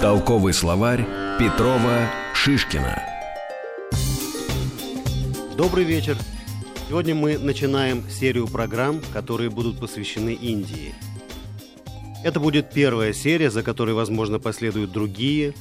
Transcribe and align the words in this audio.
Толковый 0.00 0.52
словарь 0.52 1.04
Петрова 1.40 2.08
Шишкина. 2.32 3.02
Добрый 5.56 5.82
вечер. 5.82 6.16
Сегодня 6.88 7.16
мы 7.16 7.36
начинаем 7.36 8.08
серию 8.08 8.46
программ, 8.46 9.00
которые 9.12 9.50
будут 9.50 9.80
посвящены 9.80 10.34
Индии. 10.34 10.94
Это 12.22 12.38
будет 12.38 12.70
первая 12.70 13.12
серия, 13.12 13.50
за 13.50 13.64
которой, 13.64 13.90
возможно, 13.90 14.38
последуют 14.38 14.92
другие. 14.92 15.52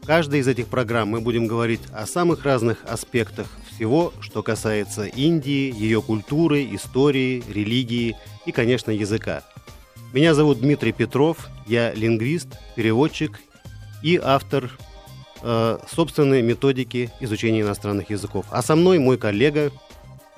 В 0.00 0.06
каждой 0.06 0.40
из 0.40 0.48
этих 0.48 0.68
программ 0.68 1.10
мы 1.10 1.20
будем 1.20 1.46
говорить 1.46 1.82
о 1.92 2.06
самых 2.06 2.46
разных 2.46 2.78
аспектах 2.86 3.46
всего, 3.70 4.14
что 4.22 4.42
касается 4.42 5.04
Индии, 5.04 5.70
ее 5.70 6.00
культуры, 6.00 6.66
истории, 6.74 7.44
религии 7.46 8.16
и, 8.46 8.52
конечно, 8.52 8.90
языка. 8.90 9.42
Меня 10.14 10.32
зовут 10.32 10.60
Дмитрий 10.60 10.92
Петров, 10.92 11.50
я 11.66 11.92
лингвист, 11.92 12.48
переводчик 12.74 13.38
и 14.02 14.20
автор 14.22 14.70
э, 15.42 15.78
собственной 15.90 16.42
методики 16.42 17.10
изучения 17.20 17.60
иностранных 17.60 18.10
языков. 18.10 18.46
А 18.50 18.62
со 18.62 18.76
мной 18.76 18.98
мой 18.98 19.18
коллега 19.18 19.70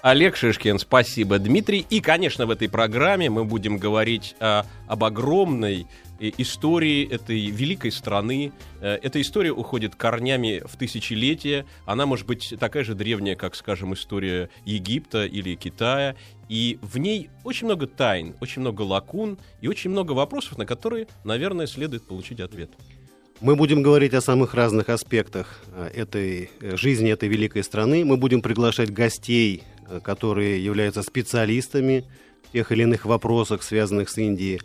Олег 0.02 0.34
Шишкин, 0.34 0.80
спасибо, 0.80 1.38
Дмитрий. 1.38 1.86
И, 1.88 2.00
конечно, 2.00 2.46
в 2.46 2.50
этой 2.50 2.68
программе 2.68 3.30
мы 3.30 3.44
будем 3.44 3.78
говорить 3.78 4.34
о, 4.40 4.64
об 4.88 5.04
огромной 5.04 5.86
истории 6.18 7.08
этой 7.08 7.50
великой 7.50 7.92
страны. 7.92 8.52
Э, 8.80 8.98
эта 9.02 9.20
история 9.20 9.52
уходит 9.52 9.94
корнями 9.94 10.62
в 10.64 10.76
тысячелетия. 10.76 11.66
Она 11.86 12.06
может 12.06 12.26
быть 12.26 12.54
такая 12.58 12.84
же 12.84 12.94
древняя, 12.94 13.36
как, 13.36 13.54
скажем, 13.54 13.94
история 13.94 14.50
Египта 14.64 15.24
или 15.24 15.54
Китая. 15.54 16.16
И 16.48 16.78
в 16.82 16.98
ней 16.98 17.30
очень 17.44 17.66
много 17.66 17.86
тайн, 17.86 18.34
очень 18.40 18.60
много 18.60 18.82
лакун 18.82 19.38
и 19.60 19.68
очень 19.68 19.90
много 19.90 20.12
вопросов, 20.12 20.58
на 20.58 20.66
которые, 20.66 21.06
наверное, 21.24 21.66
следует 21.66 22.06
получить 22.06 22.40
ответ. 22.40 22.70
Мы 23.42 23.56
будем 23.56 23.82
говорить 23.82 24.14
о 24.14 24.20
самых 24.20 24.54
разных 24.54 24.88
аспектах 24.88 25.48
э, 25.72 25.90
этой 25.94 26.48
э, 26.60 26.76
жизни 26.76 27.10
этой 27.10 27.28
великой 27.28 27.64
страны. 27.64 28.04
Мы 28.04 28.16
будем 28.16 28.40
приглашать 28.40 28.92
гостей, 28.92 29.64
которые 30.04 30.64
являются 30.64 31.02
специалистами 31.02 32.04
в 32.48 32.52
тех 32.52 32.70
или 32.70 32.84
иных 32.84 33.04
вопросах, 33.04 33.64
связанных 33.64 34.10
с 34.10 34.18
Индией. 34.18 34.60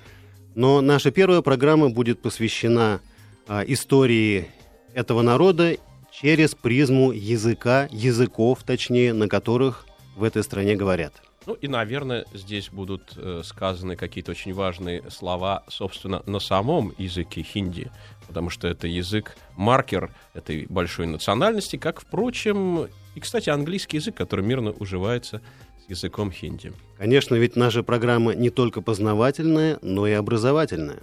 Но 0.54 0.82
наша 0.82 1.10
первая 1.10 1.42
программа 1.42 1.90
будет 1.90 2.22
посвящена 2.22 3.02
а, 3.48 3.64
истории 3.64 4.48
этого 4.94 5.24
народа 5.24 5.78
через 6.12 6.54
призму 6.54 7.12
языка, 7.12 7.90
языков, 7.92 8.60
точнее, 8.64 9.12
на 9.14 9.28
которых 9.28 9.88
в 10.16 10.24
этой 10.24 10.44
стране 10.44 10.76
говорят. 10.76 11.14
Ну 11.48 11.54
и, 11.54 11.70
наверное, 11.70 12.26
здесь 12.34 12.70
будут 12.70 13.14
э, 13.16 13.42
сказаны 13.44 13.96
какие-то 13.96 14.32
очень 14.32 14.54
важные 14.54 15.10
слова, 15.10 15.64
собственно, 15.70 16.22
на 16.26 16.40
самом 16.40 16.94
языке 16.98 17.42
хинди, 17.42 17.90
потому 18.28 18.50
что 18.50 18.68
это 18.68 18.88
язык 18.88 19.36
маркер 19.56 20.12
этой 20.34 20.66
большой 20.68 21.08
национальности, 21.08 21.78
как, 21.78 22.02
впрочем, 22.02 22.88
и, 23.16 23.20
кстати, 23.20 23.50
английский 23.50 23.98
язык, 23.98 24.16
который 24.16 24.46
мирно 24.46 24.72
уживается 24.72 25.42
языком 25.88 26.32
хинди. 26.32 26.74
Конечно, 26.98 27.36
ведь 27.36 27.56
наша 27.56 27.84
программа 27.84 28.36
не 28.36 28.50
только 28.50 28.82
познавательная, 28.82 29.80
но 29.82 30.08
и 30.08 30.12
образовательная. 30.12 31.00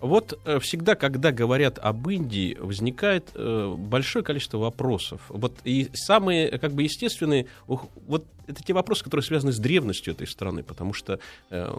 Вот 0.00 0.38
э, 0.46 0.58
всегда, 0.60 0.94
когда 0.94 1.30
говорят 1.30 1.78
об 1.78 2.08
Индии, 2.08 2.56
возникает 2.58 3.28
э, 3.34 3.74
большое 3.76 4.24
количество 4.24 4.56
вопросов. 4.56 5.20
Вот 5.28 5.58
и 5.64 5.90
самые, 5.92 6.58
как 6.58 6.72
бы, 6.72 6.84
естественные, 6.84 7.46
вот 7.66 8.24
это 8.46 8.62
те 8.64 8.72
вопросы, 8.72 9.04
которые 9.04 9.24
связаны 9.24 9.52
с 9.52 9.58
древностью 9.58 10.14
этой 10.14 10.26
страны, 10.26 10.62
потому 10.62 10.94
что 10.94 11.20
э, 11.50 11.70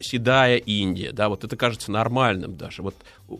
седая 0.00 0.56
Индия, 0.56 1.12
да, 1.12 1.28
вот 1.28 1.44
это 1.44 1.56
кажется 1.56 1.90
нормальным 1.90 2.56
даже. 2.56 2.82
Вот 2.82 2.94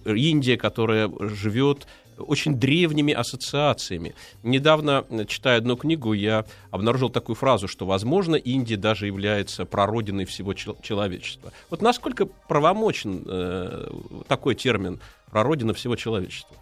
Индия, 0.05 0.57
которая 0.57 1.11
живет 1.21 1.87
очень 2.19 2.59
древними 2.59 3.13
ассоциациями. 3.13 4.15
Недавно, 4.43 5.05
читая 5.27 5.59
одну 5.59 5.77
книгу, 5.77 6.13
я 6.13 6.45
обнаружил 6.71 7.11
такую 7.11 7.37
фразу, 7.37 7.69
что, 7.69 7.87
возможно, 7.87 8.37
Индия 8.37 8.77
даже 8.77 9.07
является 9.07 9.65
прародиной 9.65 10.25
всего 10.25 10.55
человечества. 10.55 11.53
Вот 11.71 11.83
насколько 11.83 12.27
правомочен 12.27 13.25
э, 13.27 13.91
такой 14.29 14.55
термин 14.55 15.01
«прародина 15.31 15.75
всего 15.75 15.97
человечества»? 15.97 16.57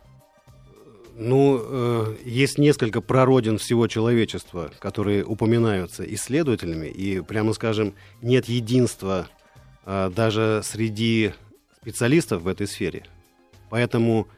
Ну, 1.17 1.61
э, 1.63 2.17
есть 2.25 2.57
несколько 2.57 3.03
прародин 3.03 3.59
всего 3.59 3.87
человечества, 3.89 4.71
которые 4.79 5.23
упоминаются 5.23 6.03
исследователями, 6.15 6.87
и, 6.87 7.21
прямо 7.21 7.53
скажем, 7.53 7.95
нет 8.23 8.49
единства 8.49 9.29
даже 9.87 10.61
среди 10.65 11.33
специалистов 11.81 12.43
в 12.43 12.49
этой 12.49 12.67
сфере. 12.67 13.05
Поэтому 13.71 14.29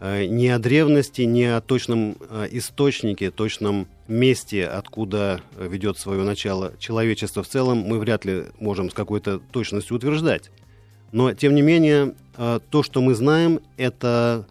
Э, 0.00 0.26
ни 0.26 0.46
о 0.46 0.58
древности, 0.58 1.22
ни 1.22 1.42
о 1.42 1.60
точном 1.60 2.16
э, 2.20 2.48
источнике, 2.52 3.30
точном 3.32 3.88
месте, 4.06 4.66
откуда 4.66 5.40
ведет 5.58 5.98
свое 5.98 6.22
начало 6.22 6.72
человечество 6.78 7.42
в 7.42 7.48
целом, 7.48 7.78
мы 7.78 7.98
вряд 7.98 8.24
ли 8.24 8.44
можем 8.60 8.90
с 8.90 8.94
какой-то 8.94 9.40
точностью 9.50 9.96
утверждать. 9.96 10.50
Но, 11.10 11.32
тем 11.34 11.54
не 11.54 11.62
менее, 11.62 12.14
э, 12.36 12.60
то, 12.70 12.82
что 12.84 13.00
мы 13.00 13.14
знаем, 13.14 13.60
это 13.76 14.46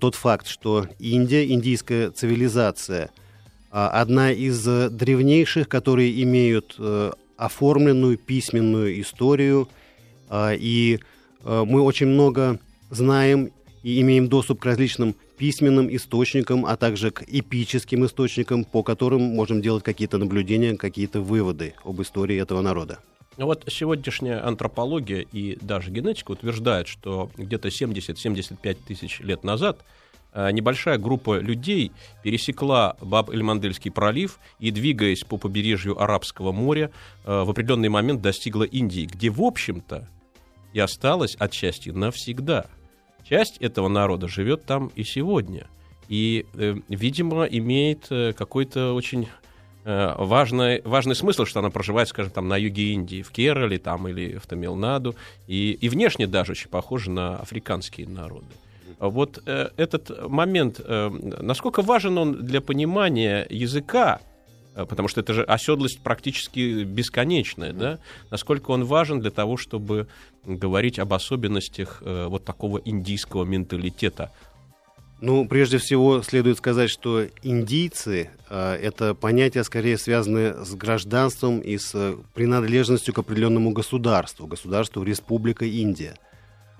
тот 0.00 0.16
факт, 0.16 0.48
что 0.48 0.88
Индия, 0.98 1.46
индийская 1.52 2.10
цивилизация, 2.10 3.10
одна 3.70 4.32
из 4.32 4.64
древнейших, 4.64 5.68
которые 5.68 6.24
имеют 6.24 6.74
оформленную 7.36 8.18
письменную 8.18 9.00
историю, 9.00 9.68
и 10.32 11.00
мы 11.44 11.80
очень 11.82 12.06
много 12.06 12.58
знаем 12.90 13.52
и 13.82 14.00
имеем 14.00 14.28
доступ 14.28 14.60
к 14.60 14.64
различным 14.64 15.14
письменным 15.38 15.94
источникам, 15.94 16.64
а 16.64 16.76
также 16.76 17.10
к 17.10 17.22
эпическим 17.22 18.06
источникам, 18.06 18.64
по 18.64 18.82
которым 18.82 19.22
можем 19.22 19.60
делать 19.60 19.84
какие-то 19.84 20.18
наблюдения, 20.18 20.76
какие-то 20.76 21.20
выводы 21.20 21.74
об 21.84 22.00
истории 22.00 22.40
этого 22.40 22.62
народа. 22.62 22.98
Вот 23.36 23.64
сегодняшняя 23.68 24.38
антропология 24.38 25.20
и 25.30 25.58
даже 25.60 25.90
генетика 25.90 26.30
утверждают, 26.30 26.88
что 26.88 27.30
где-то 27.36 27.68
70-75 27.68 28.76
тысяч 28.86 29.20
лет 29.20 29.44
назад 29.44 29.84
небольшая 30.52 30.98
группа 30.98 31.38
людей 31.38 31.92
пересекла 32.22 32.96
Баб-эль-Мандельский 33.00 33.90
пролив 33.90 34.38
и, 34.58 34.70
двигаясь 34.70 35.24
по 35.24 35.36
побережью 35.38 36.00
Арабского 36.00 36.52
моря, 36.52 36.90
э, 37.24 37.42
в 37.42 37.50
определенный 37.50 37.88
момент 37.88 38.22
достигла 38.22 38.64
Индии, 38.64 39.08
где, 39.10 39.30
в 39.30 39.40
общем-то, 39.42 40.08
и 40.72 40.80
осталась 40.80 41.36
отчасти 41.38 41.90
навсегда– 41.90 42.66
часть 43.28 43.58
этого 43.58 43.88
народа 43.88 44.28
живет 44.28 44.64
там 44.64 44.90
и 44.94 45.04
сегодня. 45.04 45.66
И, 46.08 46.46
э, 46.54 46.76
видимо, 46.88 47.44
имеет 47.44 48.06
э, 48.10 48.32
какой-то 48.32 48.92
очень 48.92 49.28
э, 49.84 50.14
важный, 50.16 50.82
важный 50.82 51.16
смысл, 51.16 51.44
что 51.44 51.60
она 51.60 51.70
проживает, 51.70 52.08
скажем, 52.08 52.30
там 52.30 52.48
на 52.48 52.56
юге 52.56 52.92
Индии, 52.92 53.22
в 53.22 53.30
Керале 53.30 53.78
там, 53.78 54.06
или 54.06 54.38
в 54.38 54.46
Тамилнаду, 54.46 55.16
и, 55.48 55.72
и 55.72 55.88
внешне 55.88 56.26
даже 56.26 56.52
очень 56.52 56.68
похоже 56.68 57.10
на 57.10 57.36
африканские 57.36 58.08
народы. 58.08 58.46
Вот 58.98 59.42
э, 59.46 59.68
этот 59.76 60.28
момент, 60.28 60.80
э, 60.82 61.08
насколько 61.40 61.82
важен 61.82 62.18
он 62.18 62.44
для 62.44 62.60
понимания 62.60 63.46
языка, 63.50 64.20
э, 64.74 64.86
потому 64.86 65.08
что 65.08 65.20
это 65.20 65.34
же 65.34 65.42
оседлость 65.42 66.00
практически 66.00 66.84
бесконечная, 66.84 67.72
да? 67.72 67.98
Насколько 68.30 68.70
он 68.70 68.84
важен 68.84 69.20
для 69.20 69.30
того, 69.30 69.56
чтобы 69.56 70.08
говорить 70.44 70.98
об 70.98 71.12
особенностях 71.12 72.02
э, 72.04 72.26
вот 72.26 72.44
такого 72.44 72.78
индийского 72.84 73.44
менталитета? 73.44 74.30
Ну, 75.20 75.48
прежде 75.48 75.78
всего, 75.78 76.20
следует 76.22 76.58
сказать, 76.58 76.90
что 76.90 77.24
индийцы 77.42 78.30
э, 78.50 78.74
это 78.74 79.14
понятие 79.14 79.64
скорее 79.64 79.96
связанное 79.96 80.62
с 80.62 80.74
гражданством 80.74 81.60
и 81.60 81.78
с 81.78 82.16
принадлежностью 82.34 83.14
к 83.14 83.18
определенному 83.18 83.70
государству, 83.70 84.46
государству 84.46 85.02
Республика 85.02 85.64
Индия. 85.64 86.16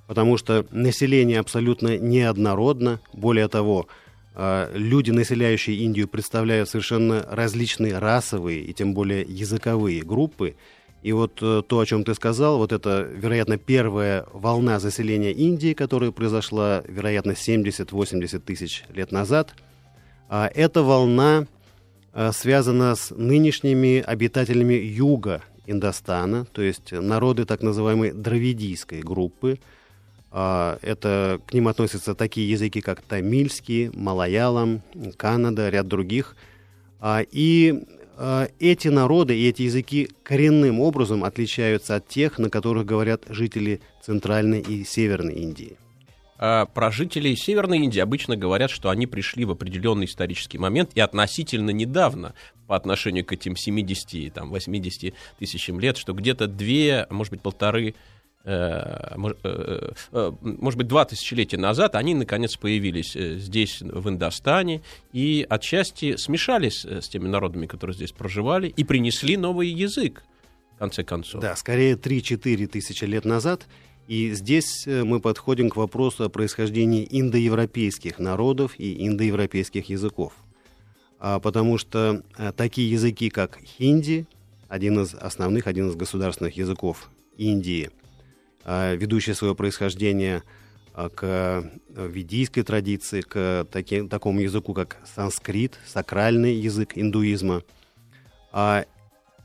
Потому 0.06 0.36
что 0.36 0.66
население 0.70 1.40
абсолютно 1.40 1.98
неоднородно. 1.98 3.00
Более 3.12 3.48
того, 3.48 3.88
э, 4.34 4.70
люди, 4.74 5.10
населяющие 5.10 5.76
Индию, 5.76 6.08
представляют 6.08 6.68
совершенно 6.68 7.26
различные 7.28 7.98
расовые 7.98 8.60
и 8.62 8.72
тем 8.72 8.94
более 8.94 9.22
языковые 9.22 10.02
группы. 10.02 10.54
И 11.02 11.12
вот 11.12 11.38
э, 11.40 11.62
то, 11.66 11.78
о 11.78 11.86
чем 11.86 12.04
ты 12.04 12.14
сказал, 12.14 12.58
вот 12.58 12.72
это, 12.72 13.02
вероятно, 13.02 13.58
первая 13.58 14.26
волна 14.32 14.80
заселения 14.80 15.32
Индии, 15.32 15.72
которая 15.72 16.10
произошла, 16.10 16.82
вероятно, 16.88 17.32
70-80 17.32 18.40
тысяч 18.40 18.84
лет 18.92 19.12
назад, 19.12 19.54
а 20.28 20.50
эта 20.52 20.82
волна 20.82 21.46
э, 22.12 22.32
связана 22.32 22.94
с 22.94 23.10
нынешними 23.14 24.00
обитателями 24.00 24.74
юга 24.74 25.42
Индостана, 25.66 26.44
то 26.46 26.62
есть 26.62 26.92
народы 26.92 27.44
так 27.44 27.62
называемой 27.62 28.12
дравидийской 28.12 29.00
группы. 29.00 29.58
А, 30.38 30.78
это, 30.82 31.40
к 31.46 31.54
ним 31.54 31.68
относятся 31.68 32.14
такие 32.14 32.50
языки, 32.50 32.80
как 32.80 33.00
тамильский, 33.00 33.90
малаялам, 33.94 34.82
Канада, 35.16 35.70
ряд 35.70 35.88
других. 35.88 36.36
А, 37.00 37.22
и 37.30 37.86
Э, 38.16 38.48
эти 38.58 38.88
народы 38.88 39.38
и 39.38 39.48
эти 39.48 39.62
языки 39.62 40.10
коренным 40.22 40.80
образом 40.80 41.24
отличаются 41.24 41.96
от 41.96 42.08
тех, 42.08 42.38
на 42.38 42.48
которых 42.48 42.86
говорят 42.86 43.24
жители 43.28 43.80
Центральной 44.02 44.60
и 44.60 44.84
Северной 44.84 45.34
Индии. 45.34 45.76
а, 46.38 46.66
про 46.66 46.90
жителей 46.90 47.34
Северной 47.34 47.78
Индии 47.78 48.00
обычно 48.00 48.36
говорят, 48.36 48.70
что 48.70 48.90
они 48.90 49.06
пришли 49.06 49.44
в 49.44 49.50
определенный 49.50 50.06
исторический 50.06 50.58
момент 50.58 50.90
и 50.94 51.00
относительно 51.00 51.70
недавно 51.70 52.34
по 52.66 52.76
отношению 52.76 53.24
к 53.24 53.32
этим 53.32 53.56
70, 53.56 54.34
там, 54.34 54.50
80 54.50 55.14
тысячам 55.38 55.80
лет, 55.80 55.96
что 55.96 56.12
где-то 56.12 56.46
две, 56.46 57.06
может 57.10 57.32
быть, 57.32 57.40
полторы 57.40 57.94
может 60.40 60.78
быть, 60.78 60.87
два 60.87 61.04
тысячелетия 61.04 61.56
назад 61.56 61.96
они, 61.96 62.14
наконец, 62.14 62.56
появились 62.56 63.12
здесь, 63.12 63.81
в 63.82 64.08
Индостане, 64.08 64.82
и 65.12 65.44
отчасти 65.48 66.16
смешались 66.16 66.84
с 66.84 67.08
теми 67.08 67.26
народами, 67.26 67.66
которые 67.66 67.96
здесь 67.96 68.12
проживали, 68.12 68.69
и 68.69 68.84
принесли 68.84 69.37
новый 69.37 69.69
язык, 69.69 70.22
в 70.76 70.78
конце 70.78 71.02
концов. 71.02 71.43
Да, 71.43 71.56
скорее 71.56 71.96
3-4 71.96 72.66
тысячи 72.69 73.04
лет 73.04 73.25
назад– 73.25 73.66
и 74.08 74.32
здесь 74.32 74.87
э, 74.87 75.02
мы 75.02 75.20
подходим 75.20 75.69
к 75.69 75.76
вопросу 75.76 76.25
о 76.25 76.28
происхождении 76.28 77.06
индоевропейских 77.10 78.19
народов 78.19 78.78
и 78.78 79.06
индоевропейских 79.06 79.88
языков. 79.88 80.32
А, 81.19 81.40
потому 81.40 81.76
что 81.78 82.22
такие 82.56 82.90
языки, 82.90 83.31
как 83.31 83.58
хинди, 83.64 84.26
один 84.69 85.00
из 85.00 85.14
основных, 85.14 85.66
один 85.66 85.88
из 85.88 85.96
государственных 85.96 86.56
языков 86.56 87.10
Индии, 87.37 87.90
а, 88.66 88.94
ведущий 88.94 89.32
свое 89.32 89.54
происхождение 89.54 90.42
а, 90.92 91.08
к 91.08 91.70
ведийской 91.88 92.62
традиции, 92.62 93.22
к 93.22 93.66
таки, 93.70 94.06
такому 94.06 94.40
языку, 94.40 94.74
как 94.74 94.98
санскрит, 95.14 95.78
сакральный 95.86 96.54
язык 96.54 96.92
индуизма. 96.94 97.62
А, 98.52 98.84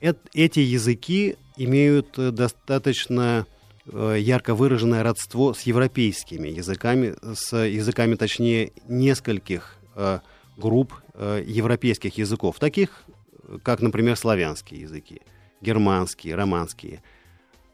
э, 0.01 0.13
эти 0.33 0.59
языки 0.59 1.38
имеют 1.56 2.19
э, 2.19 2.31
достаточно 2.31 3.45
Э, 3.88 4.15
ярко 4.18 4.53
выраженное 4.53 5.03
родство 5.03 5.53
с 5.53 5.62
европейскими 5.62 6.47
языками, 6.47 7.15
с 7.33 7.56
языками, 7.56 8.15
точнее, 8.15 8.71
нескольких 8.88 9.77
э, 9.95 10.19
групп 10.57 10.94
э, 11.15 11.44
европейских 11.45 12.18
языков, 12.18 12.59
таких 12.59 13.03
как, 13.63 13.81
например, 13.81 14.15
славянские 14.15 14.81
языки, 14.81 15.21
германские, 15.62 16.35
романские. 16.35 17.01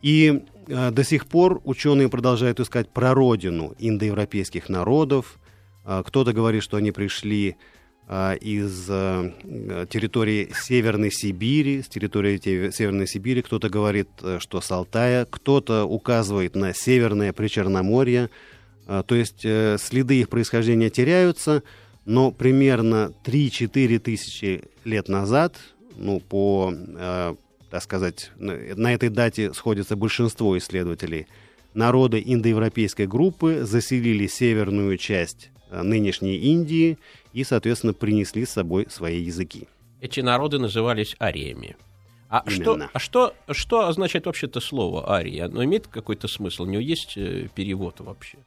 И 0.02 0.44
э, 0.68 0.92
до 0.92 1.04
сих 1.04 1.26
пор 1.26 1.62
ученые 1.64 2.10
продолжают 2.10 2.60
искать 2.60 2.90
прародину 2.90 3.76
индоевропейских 3.80 4.70
народов. 4.70 5.40
Э, 5.86 6.04
кто-то 6.06 6.34
говорит, 6.34 6.64
что 6.64 6.78
они 6.78 6.92
пришли 6.92 7.58
а, 8.10 8.36
из 8.36 8.86
э, 8.90 9.32
территории 9.90 10.50
Северной 10.54 11.12
Сибири, 11.12 11.82
с 11.82 11.90
территории 11.90 12.72
Северной 12.72 13.06
Сибири. 13.06 13.42
Кто-то 13.42 13.70
говорит, 13.70 14.08
э, 14.22 14.38
что 14.40 14.62
с 14.62 14.72
Алтая, 14.72 15.26
кто-то 15.26 15.84
указывает 15.84 16.56
на 16.56 16.74
Северное 16.74 17.34
Причерноморье. 17.34 18.30
А, 18.86 19.04
то 19.04 19.14
есть 19.14 19.44
э, 19.44 19.76
следы 19.78 20.22
их 20.22 20.30
происхождения 20.30 20.90
теряются, 20.90 21.64
но 22.06 22.32
примерно 22.32 23.12
3-4 23.26 24.00
тысячи 24.00 24.64
лет 24.86 25.10
назад, 25.10 25.58
ну, 25.98 26.22
по, 26.22 26.74
так 27.70 27.84
сказать, 27.84 28.32
на 28.38 28.94
этой 28.94 29.10
дате 29.10 29.54
сходится 29.54 29.96
большинство 29.96 30.58
исследователей, 30.58 31.28
народы 31.74 32.22
индоевропейской 32.26 33.08
группы 33.08 33.64
заселили 33.64 34.28
северную 34.28 34.98
часть 34.98 35.50
нынешней 35.70 36.38
Индии 36.38 36.98
и, 37.34 37.44
соответственно, 37.44 37.94
принесли 37.94 38.46
с 38.46 38.52
собой 38.52 38.88
свои 38.90 39.22
языки. 39.22 39.68
Эти 40.02 40.22
народы 40.22 40.60
назывались 40.60 41.16
ариями. 41.20 41.76
А 42.30 42.44
что, 42.50 42.90
а 42.92 43.00
что, 43.00 43.34
что 43.52 43.88
означает 43.88 44.26
вообще-то 44.26 44.60
слово 44.60 45.10
ария? 45.10 45.46
Оно 45.46 45.64
имеет 45.64 45.88
какой-то 45.88 46.28
смысл? 46.28 46.64
У 46.64 46.66
него 46.66 46.82
есть 46.82 47.14
э, 47.16 47.48
перевод 47.56 48.02
вообще? 48.02 48.38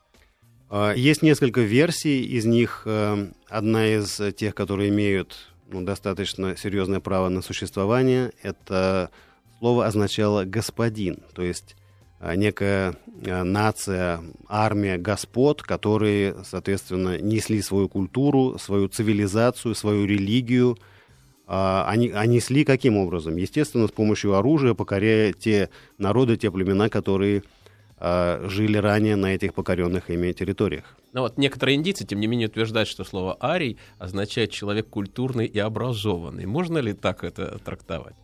А, 0.69 0.93
есть 0.93 1.23
несколько 1.23 1.63
версий, 1.63 2.23
из 2.23 2.45
них 2.45 2.83
э, 2.85 3.29
одна 3.49 3.87
из 3.87 4.21
тех, 4.37 4.55
которые 4.55 4.91
имеют 4.91 5.50
ну, 5.73 5.83
достаточно 5.83 6.57
серьезное 6.57 7.01
право 7.01 7.29
на 7.29 7.43
существование, 7.43 8.33
это 8.43 9.11
слово 9.59 9.87
означало 9.87 10.45
господин, 10.45 11.19
то 11.35 11.43
есть 11.43 11.77
а, 12.19 12.37
некая 12.37 12.95
а, 13.27 13.45
нация, 13.45 14.21
армия 14.47 14.99
господ, 14.99 15.63
которые, 15.63 16.37
соответственно, 16.45 17.19
несли 17.19 17.63
свою 17.63 17.89
культуру, 17.89 18.59
свою 18.59 18.89
цивилизацию, 18.89 19.75
свою 19.75 20.05
религию. 20.07 20.77
А, 21.47 21.87
они, 21.89 22.11
они 22.11 22.37
несли 22.37 22.65
каким 22.65 22.99
образом? 22.99 23.37
Естественно, 23.37 23.89
с 23.89 23.91
помощью 23.91 24.35
оружия, 24.35 24.75
покоряя 24.75 25.33
те 25.33 25.71
народы, 25.97 26.37
те 26.37 26.51
племена, 26.51 26.91
которые 26.91 27.43
жили 28.01 28.79
ранее 28.79 29.17
на 29.17 29.35
этих 29.35 29.53
покоренных 29.53 30.09
ими 30.09 30.33
территориях. 30.33 30.97
Но 31.13 31.23
вот 31.23 31.37
некоторые 31.37 31.77
индийцы, 31.77 32.07
тем 32.07 32.21
не 32.21 32.27
менее, 32.27 32.49
утверждают, 32.49 32.89
что 32.89 33.05
слово 33.05 33.37
«арий» 33.41 33.77
означает 33.99 34.51
«человек 34.51 34.89
культурный 34.89 35.45
и 35.45 35.59
образованный». 35.59 36.47
Можно 36.47 36.79
ли 36.79 36.95
так 36.95 37.25
это 37.25 37.59
трактовать? 37.59 38.15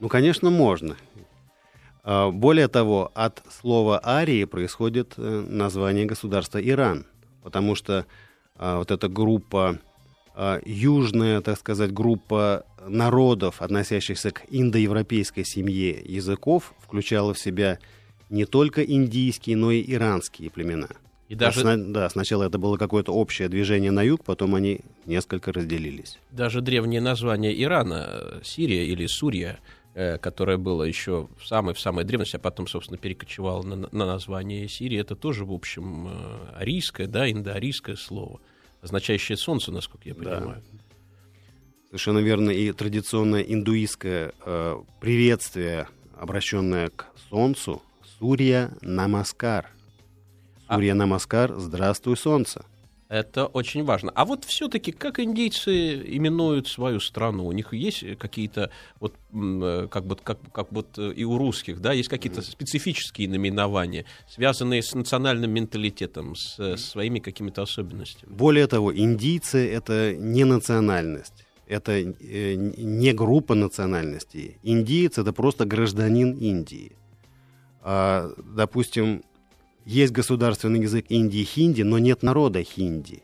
Ну, 0.00 0.08
конечно, 0.08 0.48
можно. 0.48 0.96
А, 2.02 2.30
более 2.30 2.68
того, 2.68 3.10
от 3.14 3.42
слова 3.50 4.00
«арии» 4.02 4.44
происходит 4.44 5.14
э, 5.18 5.44
название 5.48 6.06
государства 6.06 6.58
Иран, 6.58 7.04
потому 7.42 7.74
что 7.74 8.06
вот 8.58 8.90
эта 8.90 9.08
группа, 9.08 9.78
южная, 10.64 11.42
так 11.42 11.58
сказать, 11.58 11.92
группа 11.92 12.64
народов, 12.86 13.60
относящихся 13.60 14.30
к 14.30 14.44
индоевропейской 14.48 15.44
семье 15.44 16.00
языков, 16.02 16.72
включала 16.80 17.34
в 17.34 17.38
себя 17.38 17.78
не 18.30 18.44
только 18.44 18.82
индийские, 18.82 19.56
но 19.56 19.70
и 19.70 19.84
иранские 19.92 20.50
племена. 20.50 20.88
И 21.28 21.34
даже... 21.34 21.76
Да, 21.76 22.08
сначала 22.08 22.44
это 22.44 22.58
было 22.58 22.76
какое-то 22.76 23.12
общее 23.12 23.48
движение 23.48 23.90
на 23.90 24.02
юг, 24.02 24.24
потом 24.24 24.54
они 24.54 24.80
несколько 25.06 25.52
разделились. 25.52 26.18
Даже 26.30 26.60
древнее 26.60 27.00
название 27.00 27.60
Ирана, 27.60 28.40
Сирия 28.44 28.86
или 28.86 29.06
Сурия, 29.06 29.58
Э, 29.98 30.18
которое 30.18 30.58
было 30.58 30.82
еще 30.82 31.26
в 31.38 31.46
самой, 31.46 31.72
в 31.72 31.80
самой 31.80 32.04
древности, 32.04 32.36
а 32.36 32.38
потом, 32.38 32.66
собственно, 32.66 32.98
перекочевало 32.98 33.62
на, 33.62 33.76
на 33.76 34.04
название 34.04 34.68
Сирии, 34.68 34.98
это 34.98 35.16
тоже, 35.16 35.46
в 35.46 35.52
общем, 35.52 36.08
э, 36.08 36.58
арийское, 36.58 37.06
да, 37.06 37.30
индоарийское 37.30 37.96
слово, 37.96 38.38
означающее 38.82 39.38
солнце, 39.38 39.72
насколько 39.72 40.06
я 40.06 40.14
понимаю. 40.14 40.62
Да. 40.70 40.78
Совершенно 41.86 42.18
верно. 42.18 42.50
И 42.50 42.72
традиционное 42.72 43.40
индуистское 43.40 44.34
э, 44.44 44.76
приветствие, 45.00 45.88
обращенное 46.20 46.90
к 46.90 47.06
солнцу, 47.30 47.80
Сурья 48.18 48.70
Намаскар. 48.80 49.70
А 50.66 50.74
Сурья 50.74 50.92
а... 50.92 50.96
Намаскар, 50.96 51.54
здравствуй, 51.58 52.16
солнце. 52.16 52.64
Это 53.08 53.46
очень 53.46 53.84
важно. 53.84 54.10
А 54.16 54.24
вот 54.24 54.44
все-таки 54.44 54.90
как 54.90 55.20
индейцы 55.20 55.94
именуют 55.94 56.66
свою 56.66 56.98
страну? 56.98 57.46
У 57.46 57.52
них 57.52 57.72
есть 57.72 58.18
какие-то 58.18 58.70
вот 58.98 59.14
э, 59.32 59.86
как 59.88 60.06
бы 60.06 60.16
как, 60.16 60.38
как 60.52 60.72
вот 60.72 60.98
э, 60.98 61.12
и 61.12 61.24
у 61.24 61.38
русских, 61.38 61.80
да, 61.80 61.92
есть 61.92 62.08
какие-то 62.08 62.42
специфические 62.42 63.28
наименования, 63.28 64.06
связанные 64.28 64.82
с 64.82 64.92
национальным 64.94 65.52
менталитетом, 65.52 66.34
с, 66.34 66.58
с 66.58 66.84
своими 66.84 67.20
какими-то 67.20 67.62
особенностями. 67.62 68.32
Более 68.32 68.66
того, 68.66 68.96
индийцы 68.96 69.70
это 69.70 70.14
не 70.16 70.44
национальность. 70.44 71.46
Это 71.68 71.92
э, 71.92 72.54
не 72.54 73.12
группа 73.12 73.54
национальностей. 73.54 74.58
Индиец 74.64 75.18
это 75.18 75.32
просто 75.32 75.64
гражданин 75.64 76.32
Индии. 76.32 76.96
А, 77.88 78.32
допустим, 78.38 79.22
есть 79.84 80.12
государственный 80.12 80.80
язык 80.80 81.06
Индии 81.08 81.44
хинди, 81.44 81.82
но 81.82 82.00
нет 82.00 82.24
народа 82.24 82.64
хинди. 82.64 83.22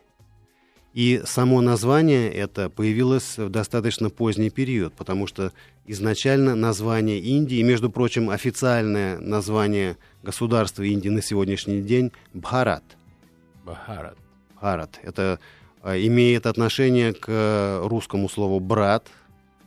И 0.94 1.20
само 1.24 1.60
название 1.60 2.32
это 2.32 2.70
появилось 2.70 3.38
в 3.38 3.48
достаточно 3.48 4.08
поздний 4.08 4.50
период, 4.50 4.92
потому 4.92 5.26
что 5.26 5.52
изначально 5.84 6.54
название 6.54 7.18
Индии, 7.18 7.60
между 7.62 7.90
прочим, 7.90 8.30
официальное 8.30 9.18
название 9.18 9.96
государства 10.22 10.84
Индии 10.84 11.08
на 11.08 11.22
сегодняшний 11.22 11.82
день– 11.82 12.12
Бхарат. 12.32 12.84
Бхарат. 13.64 14.16
Бхарат. 14.54 15.00
Это 15.02 15.40
а, 15.82 15.98
имеет 15.98 16.46
отношение 16.46 17.14
к 17.14 17.80
русскому 17.82 18.28
слову 18.28 18.60
«брат», 18.60 19.08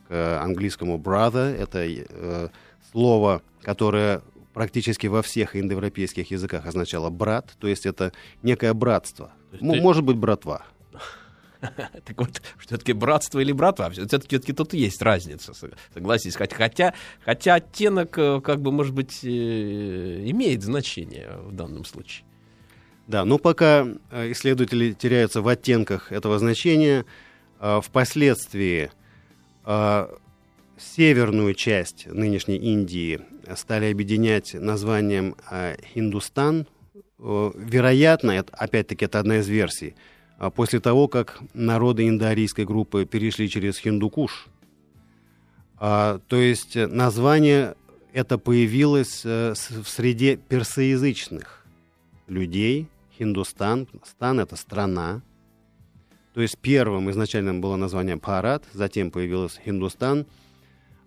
к 0.08 0.40
английскому 0.40 0.96
«brother». 0.96 1.54
Это 1.54 1.80
э, 1.84 2.48
слово, 2.92 3.42
которое 3.60 4.22
практически 4.56 5.06
во 5.06 5.20
всех 5.20 5.54
индоевропейских 5.54 6.30
языках 6.30 6.64
означало 6.64 7.10
брат, 7.10 7.52
то 7.60 7.68
есть 7.68 7.84
это 7.84 8.14
некое 8.42 8.72
братство. 8.72 9.30
Есть 9.52 9.60
ты... 9.60 9.82
Может 9.82 10.02
быть, 10.02 10.16
братва. 10.16 10.64
Так 11.60 12.16
вот, 12.16 12.40
все-таки 12.58 12.94
братство 12.94 13.40
или 13.40 13.52
братва, 13.52 13.90
все-таки 13.90 14.38
тут 14.38 14.72
есть 14.72 15.02
разница, 15.02 15.52
согласитесь. 15.92 16.36
Хотя, 16.36 16.94
хотя 17.22 17.54
оттенок, 17.54 18.16
э, 18.16 18.40
как 18.40 18.62
бы, 18.62 18.72
может 18.72 18.94
быть, 18.94 19.22
э, 19.24 19.28
имеет 19.28 20.62
значение 20.62 21.32
в 21.42 21.52
данном 21.52 21.84
случае. 21.84 22.24
Да, 23.06 23.26
но 23.26 23.36
пока 23.36 23.86
э, 24.10 24.32
исследователи 24.32 24.92
теряются 24.92 25.42
в 25.42 25.48
оттенках 25.48 26.12
этого 26.12 26.38
значения, 26.38 27.04
впоследствии 27.58 28.90
северную 30.78 31.54
часть 31.54 32.06
нынешней 32.06 32.56
Индии 32.56 33.20
стали 33.56 33.90
объединять 33.90 34.54
названием 34.54 35.36
Хиндустан, 35.94 36.66
э, 37.18 37.50
вероятно, 37.54 38.38
опять-таки, 38.52 39.04
это 39.04 39.20
одна 39.20 39.38
из 39.38 39.48
версий, 39.48 39.94
а 40.38 40.50
после 40.50 40.80
того, 40.80 41.08
как 41.08 41.40
народы 41.54 42.08
индоарийской 42.08 42.64
группы 42.64 43.06
перешли 43.06 43.48
через 43.48 43.78
Хиндукуш. 43.78 44.48
А, 45.78 46.20
то 46.28 46.36
есть 46.36 46.76
название 46.76 47.74
это 48.12 48.38
появилось 48.38 49.22
э, 49.24 49.52
в 49.52 49.88
среде 49.88 50.36
персоязычных 50.36 51.66
людей. 52.28 52.88
Хиндустан, 53.18 53.88
стан 54.04 54.40
это 54.40 54.56
страна. 54.56 55.22
То 56.34 56.42
есть 56.42 56.58
первым 56.58 57.10
изначально 57.10 57.54
было 57.54 57.76
название 57.76 58.16
Парат, 58.18 58.64
затем 58.72 59.10
появилось 59.10 59.60
Хиндустан. 59.64 60.26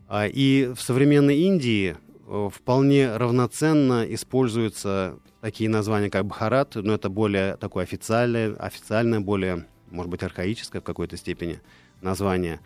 А, 0.10 0.25
и 0.25 0.74
в 0.75 0.82
современной 0.82 1.38
Индии 1.38 1.96
э, 2.28 2.50
вполне 2.51 3.16
равноценно 3.16 4.04
используются 4.12 5.20
такие 5.39 5.70
названия, 5.70 6.10
как 6.10 6.25
Бхарат, 6.25 6.74
но 6.74 6.96
это 6.96 7.10
более 7.10 7.58
такое 7.58 7.84
официальное, 7.84 8.56
официальное 8.56 9.20
более, 9.20 9.68
может 9.92 10.10
быть, 10.10 10.24
архаическое 10.24 10.82
в 10.82 10.84
какой-то 10.84 11.16
степени 11.16 11.62
название. 12.01 12.60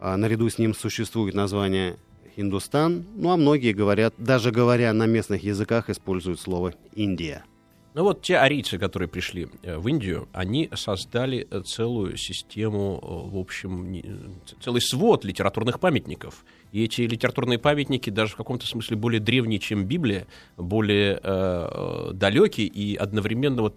А 0.00 0.16
наряду 0.16 0.50
с 0.50 0.58
ним 0.58 0.74
существует 0.74 1.32
название 1.32 1.96
Индустан, 2.34 3.04
ну 3.14 3.30
а 3.30 3.36
многие 3.36 3.72
говорят, 3.72 4.14
даже 4.18 4.50
говоря 4.50 4.92
на 4.92 5.06
местных 5.06 5.44
языках, 5.44 5.90
используют 5.90 6.40
слово 6.40 6.74
Индия. 6.96 7.44
Ну 7.92 8.04
вот 8.04 8.22
те 8.22 8.38
арийцы, 8.38 8.78
которые 8.78 9.08
пришли 9.08 9.48
э, 9.62 9.76
в 9.76 9.88
Индию, 9.88 10.28
они 10.32 10.70
создали 10.74 11.48
э, 11.50 11.62
целую 11.62 12.16
систему, 12.16 13.00
э, 13.02 13.34
в 13.34 13.36
общем, 13.36 14.00
целый 14.60 14.80
свод 14.80 15.24
литературных 15.24 15.80
памятников. 15.80 16.44
И 16.70 16.84
эти 16.84 17.02
литературные 17.02 17.58
памятники 17.58 18.10
даже 18.10 18.34
в 18.34 18.36
каком-то 18.36 18.64
смысле 18.64 18.96
более 18.96 19.20
древние, 19.20 19.58
чем 19.58 19.86
Библия, 19.86 20.28
более 20.56 21.18
э, 21.20 22.10
далекие 22.14 22.68
и 22.68 22.94
одновременно 22.94 23.62
вот 23.62 23.76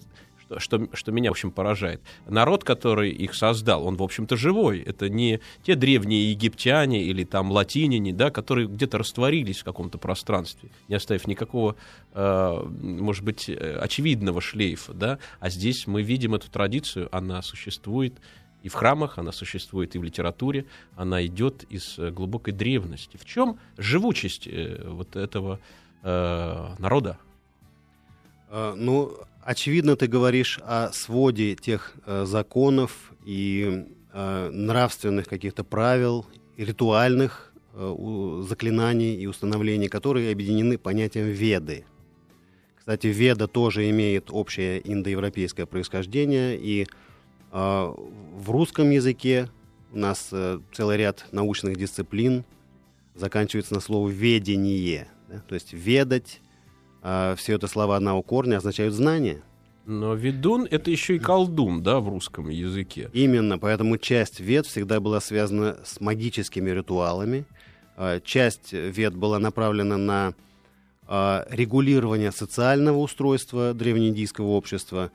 что, 0.59 0.87
что, 0.93 1.11
меня, 1.11 1.29
в 1.29 1.33
общем, 1.33 1.51
поражает. 1.51 2.01
Народ, 2.27 2.63
который 2.63 3.11
их 3.11 3.33
создал, 3.33 3.85
он, 3.85 3.95
в 3.95 4.03
общем-то, 4.03 4.35
живой. 4.37 4.79
Это 4.79 5.09
не 5.09 5.39
те 5.63 5.75
древние 5.75 6.31
египтяне 6.31 7.03
или 7.03 7.23
там 7.23 7.51
латиняне, 7.51 8.13
да, 8.13 8.29
которые 8.29 8.67
где-то 8.67 8.97
растворились 8.97 9.59
в 9.59 9.63
каком-то 9.63 9.97
пространстве, 9.97 10.69
не 10.87 10.95
оставив 10.95 11.27
никакого, 11.27 11.75
э, 12.13 12.67
может 12.81 13.23
быть, 13.23 13.49
очевидного 13.49 14.41
шлейфа, 14.41 14.93
да, 14.93 15.19
а 15.39 15.49
здесь 15.49 15.87
мы 15.87 16.01
видим 16.01 16.35
эту 16.35 16.49
традицию, 16.49 17.09
она 17.11 17.41
существует 17.41 18.13
и 18.63 18.69
в 18.69 18.73
храмах, 18.73 19.17
она 19.17 19.31
существует 19.31 19.93
и 19.95 19.99
в 19.99 20.03
литературе, 20.03 20.65
она 20.95 21.23
идет 21.25 21.63
из 21.63 21.99
глубокой 21.99 22.53
древности. 22.53 23.17
В 23.17 23.25
чем 23.25 23.59
живучесть 23.77 24.47
э, 24.47 24.87
вот 24.87 25.17
этого 25.17 25.59
э, 26.01 26.75
народа? 26.79 27.19
А, 28.49 28.73
ну, 28.75 29.17
очевидно, 29.45 29.95
ты 29.95 30.07
говоришь 30.07 30.59
о 30.63 30.91
своде 30.91 31.55
тех 31.55 31.93
э, 32.05 32.25
законов 32.25 33.11
и 33.25 33.85
э, 34.13 34.49
нравственных 34.51 35.27
каких-то 35.27 35.63
правил, 35.63 36.25
ритуальных 36.57 37.53
э, 37.73 38.43
заклинаний 38.47 39.15
и 39.15 39.27
установлений, 39.27 39.87
которые 39.87 40.31
объединены 40.31 40.77
понятием 40.77 41.27
веды. 41.27 41.85
Кстати, 42.77 43.07
веда 43.07 43.47
тоже 43.47 43.89
имеет 43.89 44.29
общее 44.29 44.81
индоевропейское 44.83 45.65
происхождение, 45.65 46.57
и 46.57 46.83
э, 46.83 46.85
в 47.51 48.49
русском 48.49 48.89
языке 48.89 49.49
у 49.91 49.97
нас 49.97 50.29
э, 50.31 50.59
целый 50.73 50.97
ряд 50.97 51.25
научных 51.31 51.77
дисциплин 51.77 52.43
заканчивается 53.15 53.73
на 53.73 53.79
слово 53.79 54.09
«ведение». 54.09 55.07
Да? 55.29 55.41
То 55.47 55.55
есть 55.55 55.71
«ведать», 55.71 56.41
а 57.03 57.35
все 57.35 57.55
это 57.55 57.67
слова 57.67 57.97
одного 57.97 58.23
корня 58.23 58.57
означают 58.57 58.93
знание. 58.93 59.41
Но 59.85 60.13
ведун— 60.13 60.65
это 60.71 60.89
еще 60.89 61.17
и 61.17 61.19
колдун, 61.19 61.83
да, 61.83 61.99
в 61.99 62.07
русском 62.07 62.47
языке. 62.47 63.09
Именно, 63.11 63.59
поэтому 63.59 63.97
часть 63.97 64.39
вед 64.39 64.65
всегда 64.65 65.01
была 65.01 65.19
связана 65.19 65.77
с 65.83 65.99
магическими 65.99 66.69
ритуалами. 66.69 67.45
А, 67.97 68.21
часть 68.21 68.71
вед 68.71 69.13
была 69.15 69.39
направлена 69.39 69.97
на 69.97 70.33
а, 71.05 71.45
регулирование 71.49 72.31
социального 72.31 72.97
устройства 72.99 73.73
древнеиндийского 73.73 74.47
общества, 74.47 75.11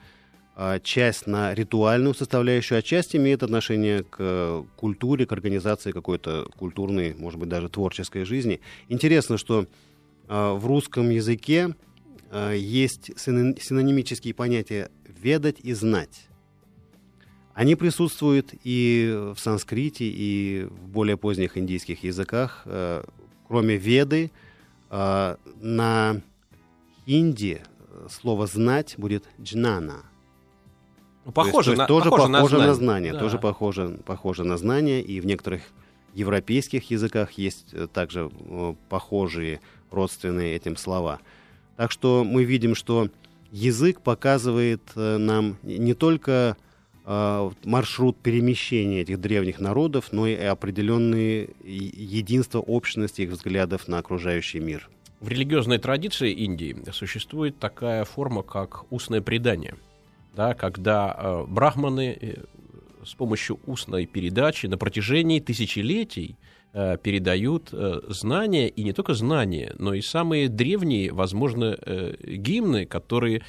часть 0.83 1.29
на 1.29 1.55
ритуальную 1.55 2.15
составляющую, 2.15 2.81
а 2.81 2.83
часть 2.83 3.15
имеет 3.15 3.45
отношение 3.45 4.03
к 4.03 4.65
культуре, 4.75 5.25
к 5.25 5.31
организации 5.31 5.93
какой-то 5.93 6.49
культурной, 6.59 7.15
может 7.15 7.39
быть, 7.39 7.49
даже 7.49 7.69
творческой 7.69 8.25
жизни. 8.25 8.61
Интересно, 8.89 9.39
что 9.39 9.67
в 10.29 10.67
русском 10.67 11.11
языке 11.11 11.75
а, 12.31 12.53
есть 12.53 13.19
синонимические 13.19 14.35
понятия 14.35 14.91
«ведать» 15.07 15.57
и 15.63 15.73
«знать». 15.73 16.27
Они 17.55 17.75
присутствуют 17.75 18.55
и 18.63 19.33
в 19.35 19.39
санскрите, 19.39 20.05
и 20.05 20.69
в 20.71 20.89
более 20.89 21.17
поздних 21.17 21.59
индийских 21.59 22.05
языках. 22.05 22.63
А, 22.67 23.05
кроме 23.47 23.77
«веды», 23.77 24.31
на 24.91 26.23
хинди 27.05 27.61
слово 28.09 28.47
«знать» 28.47 28.95
будет 28.97 29.25
«джнана». 29.41 30.05
Ну, 31.29 31.33
похоже, 31.33 31.53
то 31.53 31.71
есть, 31.73 31.79
на, 31.79 31.87
тоже 31.87 32.09
похоже, 32.09 32.33
похоже 32.33 32.57
на 32.57 32.63
знание, 32.63 32.67
на 32.67 32.75
знание 32.75 33.13
да. 33.13 33.19
тоже 33.19 33.39
похоже, 33.39 34.01
похоже 34.07 34.45
на 34.45 34.57
знание, 34.57 35.03
и 35.03 35.21
в 35.21 35.27
некоторых 35.27 35.61
европейских 36.15 36.91
языках 36.91 37.33
есть 37.33 37.75
э, 37.75 37.87
также 37.87 38.31
э, 38.33 38.75
похожие 38.89 39.61
родственные 39.91 40.57
этим 40.57 40.77
слова. 40.77 41.21
Так 41.77 41.91
что 41.91 42.25
мы 42.25 42.45
видим, 42.45 42.75
что 42.75 43.09
язык 43.51 44.01
показывает 44.01 44.83
э, 44.97 45.17
нам 45.17 45.57
не 45.63 45.95
только 45.95 46.57
э, 47.05 47.51
маршрут 47.65 48.17
перемещения 48.19 49.03
этих 49.03 49.21
древних 49.21 49.61
народов, 49.61 50.13
но 50.13 50.27
и 50.27 50.35
определенные 50.35 51.51
единства, 51.65 52.59
общности 52.59 53.23
их 53.23 53.31
взглядов 53.31 53.89
на 53.89 53.99
окружающий 53.99 54.61
мир. 54.61 54.89
В 55.21 55.29
религиозной 55.29 55.79
традиции 55.79 56.33
Индии 56.33 56.77
существует 56.93 57.59
такая 57.59 58.05
форма, 58.05 58.43
как 58.43 58.85
устное 58.93 59.21
предание, 59.21 59.77
да, 60.35 60.55
когда 60.55 61.17
э, 61.17 61.45
брахманы 61.49 62.37
с 63.05 63.15
помощью 63.15 63.59
устной 63.67 64.07
передачи 64.07 64.67
на 64.67 64.77
протяжении 64.77 65.41
тысячелетий 65.41 66.37
передают 66.73 67.71
э, 67.73 68.01
знания, 68.09 68.69
и 68.69 68.83
не 68.85 68.93
только 68.93 69.15
знания, 69.15 69.75
но 69.79 69.95
и 69.95 70.03
самые 70.03 70.49
древние, 70.49 71.13
возможно, 71.13 71.77
э, 71.81 72.15
гимны, 72.23 72.85
которые 72.85 73.43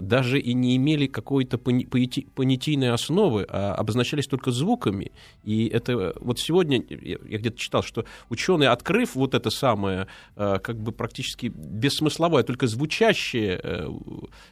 даже 0.00 0.40
и 0.40 0.54
не 0.54 0.76
имели 0.76 1.06
какой-то 1.06 1.56
понятийной 1.58 2.90
основы, 2.90 3.46
а 3.48 3.74
обозначались 3.74 4.26
только 4.26 4.50
звуками. 4.50 5.12
И 5.44 5.66
это 5.66 6.14
вот 6.20 6.38
сегодня, 6.40 6.82
я 6.88 7.38
где-то 7.38 7.56
читал, 7.56 7.82
что 7.82 8.04
ученые, 8.28 8.70
открыв 8.70 9.14
вот 9.14 9.34
это 9.34 9.50
самое, 9.50 10.06
как 10.34 10.80
бы 10.80 10.92
практически 10.92 11.46
бессмысловое, 11.46 12.42
только 12.42 12.66
звучащее, 12.66 13.90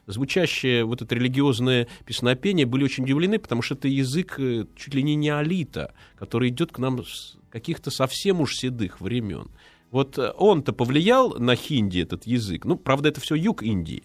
звучащее 0.07 0.85
вот 0.85 1.03
это 1.03 1.15
религиозное 1.15 1.89
песнопение, 2.05 2.67
были 2.67 2.85
очень 2.85 3.05
удивлены, 3.05 3.39
потому 3.39 3.63
что 3.63 3.75
это 3.75 3.89
язык 3.89 4.37
чуть 4.77 4.95
ли 4.95 5.03
не 5.03 5.17
неолита, 5.17 5.93
который 6.17 6.51
идет 6.51 6.73
к 6.73 6.79
нам 6.79 7.05
с 7.05 7.37
каких-то 7.51 7.91
совсем 7.91 8.41
уж 8.41 8.57
седых 8.57 9.01
времен. 9.01 9.51
Вот 9.91 10.19
э, 10.19 10.33
он-то 10.37 10.73
повлиял 10.73 11.39
на 11.39 11.57
хинди 11.57 12.01
этот 12.01 12.27
язык. 12.27 12.65
Ну, 12.65 12.77
правда, 12.77 13.09
это 13.09 13.21
все 13.21 13.35
юг 13.35 13.63
Индии. 13.63 14.03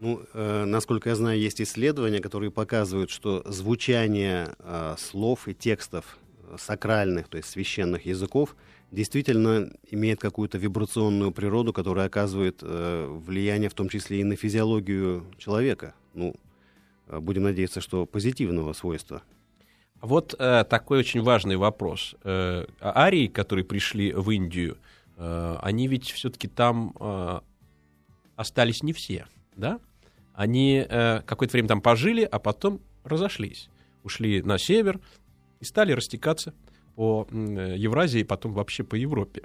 Ну, 0.00 0.22
э, 0.32 0.64
насколько 0.64 1.08
я 1.08 1.16
знаю, 1.16 1.40
есть 1.40 1.60
исследования, 1.60 2.20
которые 2.20 2.50
показывают, 2.50 3.10
что 3.10 3.42
звучание 3.46 4.54
э, 4.60 4.94
слов 4.96 5.48
и 5.48 5.54
текстов 5.54 6.18
э, 6.44 6.56
сакральных, 6.58 7.28
то 7.28 7.36
есть 7.36 7.48
священных 7.48 8.06
языков, 8.06 8.54
действительно 8.92 9.70
имеет 9.90 10.20
какую-то 10.20 10.56
вибрационную 10.56 11.32
природу, 11.32 11.72
которая 11.72 12.06
оказывает 12.06 12.60
э, 12.62 13.06
влияние 13.08 13.68
в 13.68 13.74
том 13.74 13.88
числе 13.88 14.20
и 14.20 14.24
на 14.24 14.36
физиологию 14.36 15.26
человека. 15.36 15.94
Ну, 16.14 16.34
э, 17.08 17.18
будем 17.18 17.42
надеяться, 17.42 17.80
что 17.80 18.06
позитивного 18.06 18.72
свойства. 18.74 19.22
Вот 20.00 20.34
э, 20.38 20.64
такой 20.68 21.00
очень 21.00 21.22
важный 21.22 21.56
вопрос. 21.56 22.14
Э, 22.22 22.66
а 22.80 23.00
арии, 23.00 23.26
которые 23.26 23.64
пришли 23.64 24.12
в 24.12 24.30
Индию, 24.30 24.78
э, 25.16 25.56
они 25.60 25.88
ведь 25.88 26.10
все-таки 26.10 26.46
там 26.46 26.94
э, 27.00 27.40
остались 28.36 28.82
не 28.82 28.92
все, 28.92 29.26
да? 29.56 29.80
Они 30.34 30.86
э, 30.88 31.22
какое-то 31.26 31.52
время 31.52 31.68
там 31.68 31.80
пожили, 31.80 32.22
а 32.22 32.38
потом 32.38 32.80
разошлись. 33.02 33.68
Ушли 34.04 34.40
на 34.42 34.56
север 34.56 35.00
и 35.58 35.64
стали 35.64 35.90
растекаться 35.90 36.54
по 36.94 37.26
э, 37.28 37.74
Евразии, 37.76 38.22
потом 38.22 38.52
вообще 38.52 38.84
по 38.84 38.94
Европе. 38.94 39.42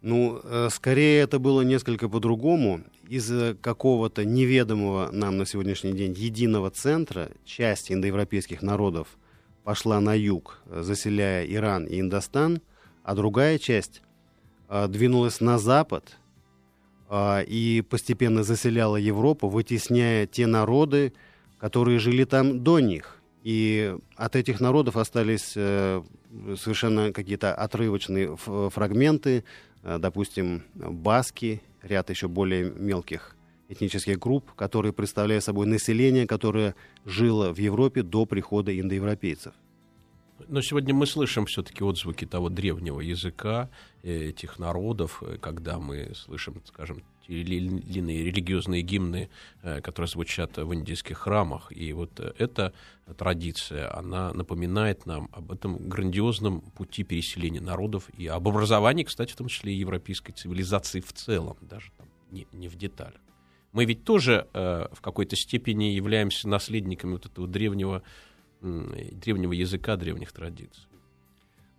Ну, 0.00 0.40
э, 0.42 0.68
скорее 0.72 1.20
это 1.20 1.38
было 1.38 1.60
несколько 1.60 2.08
по-другому. 2.08 2.84
Из 3.06 3.56
какого-то 3.60 4.24
неведомого 4.24 5.10
нам 5.12 5.36
на 5.36 5.44
сегодняшний 5.44 5.92
день 5.92 6.14
единого 6.14 6.70
центра 6.70 7.32
часть 7.44 7.92
индоевропейских 7.92 8.62
народов– 8.62 9.18
пошла 9.64 10.00
на 10.00 10.14
юг, 10.14 10.60
заселяя 10.66 11.44
Иран 11.44 11.84
и 11.84 12.00
Индостан, 12.00 12.60
а 13.02 13.14
другая 13.14 13.58
часть 13.58 14.02
э, 14.68 14.88
двинулась 14.88 15.40
на 15.40 15.58
запад, 15.58 16.18
а, 17.10 17.40
и 17.40 17.80
постепенно 17.80 18.42
заселяла 18.42 18.96
Европу, 18.96 19.48
вытесняя 19.48 20.26
те 20.26 20.46
народы, 20.46 21.14
которые 21.58 21.98
жили 21.98 22.24
там 22.24 22.62
до 22.62 22.80
них. 22.80 23.16
И 23.42 23.96
от 24.16 24.36
этих 24.36 24.60
народов 24.60 24.96
остались 24.96 25.54
э, 25.56 26.02
совершенно 26.56 27.12
какие-то 27.12 27.54
отрывочные 27.54 28.36
фрагменты, 28.36 29.44
э, 29.82 29.98
допустим, 29.98 30.64
баски, 30.74 31.62
ряд 31.82 32.10
еще 32.10 32.28
более 32.28 32.70
мелких 32.70 33.37
этнических 33.68 34.18
групп, 34.18 34.52
которые 34.54 34.92
представляют 34.92 35.44
собой 35.44 35.66
население, 35.66 36.26
которое 36.26 36.74
жило 37.04 37.52
в 37.52 37.58
Европе 37.58 38.02
до 38.02 38.26
прихода 38.26 38.78
индоевропейцев. 38.78 39.54
Но 40.46 40.62
сегодня 40.62 40.94
мы 40.94 41.06
слышим 41.06 41.46
все-таки 41.46 41.82
отзвуки 41.82 42.24
того 42.24 42.48
древнего 42.48 43.00
языка 43.00 43.70
э, 44.02 44.28
этих 44.28 44.58
народов, 44.58 45.22
э, 45.22 45.36
когда 45.40 45.78
мы 45.78 46.12
слышим, 46.14 46.62
скажем, 46.64 47.02
длинные 47.26 48.24
религиозные 48.24 48.82
гимны, 48.82 49.30
э, 49.62 49.80
которые 49.80 50.08
звучат 50.08 50.56
в 50.56 50.72
индийских 50.72 51.18
храмах. 51.18 51.72
И 51.72 51.92
вот 51.92 52.20
эта 52.20 52.72
традиция, 53.16 53.94
она 53.94 54.32
напоминает 54.32 55.06
нам 55.06 55.28
об 55.32 55.50
этом 55.50 55.88
грандиозном 55.88 56.60
пути 56.60 57.02
переселения 57.02 57.60
народов 57.60 58.08
и 58.16 58.28
об 58.28 58.46
образовании, 58.48 59.02
кстати, 59.04 59.32
в 59.32 59.36
том 59.36 59.48
числе 59.48 59.74
и 59.74 59.76
европейской 59.76 60.32
цивилизации 60.32 61.00
в 61.00 61.12
целом, 61.12 61.56
даже 61.60 61.90
там, 61.98 62.06
не, 62.30 62.46
не 62.52 62.68
в 62.68 62.76
деталях. 62.76 63.20
Мы 63.72 63.84
ведь 63.84 64.04
тоже 64.04 64.48
э, 64.52 64.86
в 64.92 65.00
какой-то 65.00 65.36
степени 65.36 65.84
являемся 65.84 66.48
наследниками 66.48 67.12
вот 67.12 67.26
этого 67.26 67.46
древнего 67.46 68.02
древнего 68.60 69.52
языка, 69.52 69.96
древних 69.96 70.32
традиций. 70.32 70.84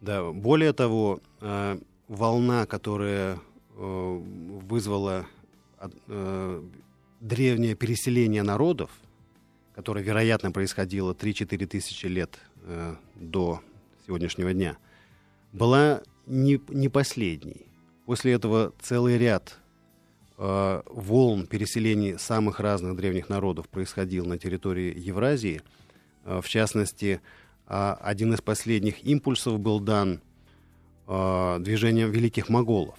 Да, 0.02 0.32
более 0.32 0.74
того, 0.74 1.20
э, 1.42 1.78
волна, 2.08 2.66
которая 2.66 3.40
э, 3.76 4.22
вызвала 4.62 5.28
э, 6.08 6.64
древнее 7.20 7.76
переселение 7.76 8.44
народов, 8.44 8.92
которое, 9.76 10.04
вероятно, 10.04 10.52
происходило 10.52 11.14
3-4 11.14 11.66
тысячи 11.66 12.06
лет 12.06 12.40
до 13.16 13.62
сегодняшнего 14.06 14.54
дня, 14.54 14.78
была 15.54 16.02
не, 16.26 16.62
не 16.68 16.90
последней. 16.90 17.66
После 18.06 18.34
этого 18.34 18.74
целый 18.82 19.18
ряд 19.18 19.59
волн 20.40 21.48
переселений 21.48 22.18
самых 22.18 22.60
разных 22.62 22.96
древних 22.96 23.28
народов 23.28 23.68
происходил 23.68 24.26
на 24.26 24.38
территории 24.38 24.98
Евразии– 24.98 25.62
Э, 26.30 26.42
в 26.42 26.48
частности, 26.48 27.22
а, 27.66 27.98
один 28.02 28.34
из 28.34 28.42
последних 28.42 29.04
импульсов 29.04 29.60
был 29.60 29.80
дан 29.80 30.22
э, 31.08 31.58
движением 31.60 32.12
великих 32.12 32.50
моголов. 32.50 32.98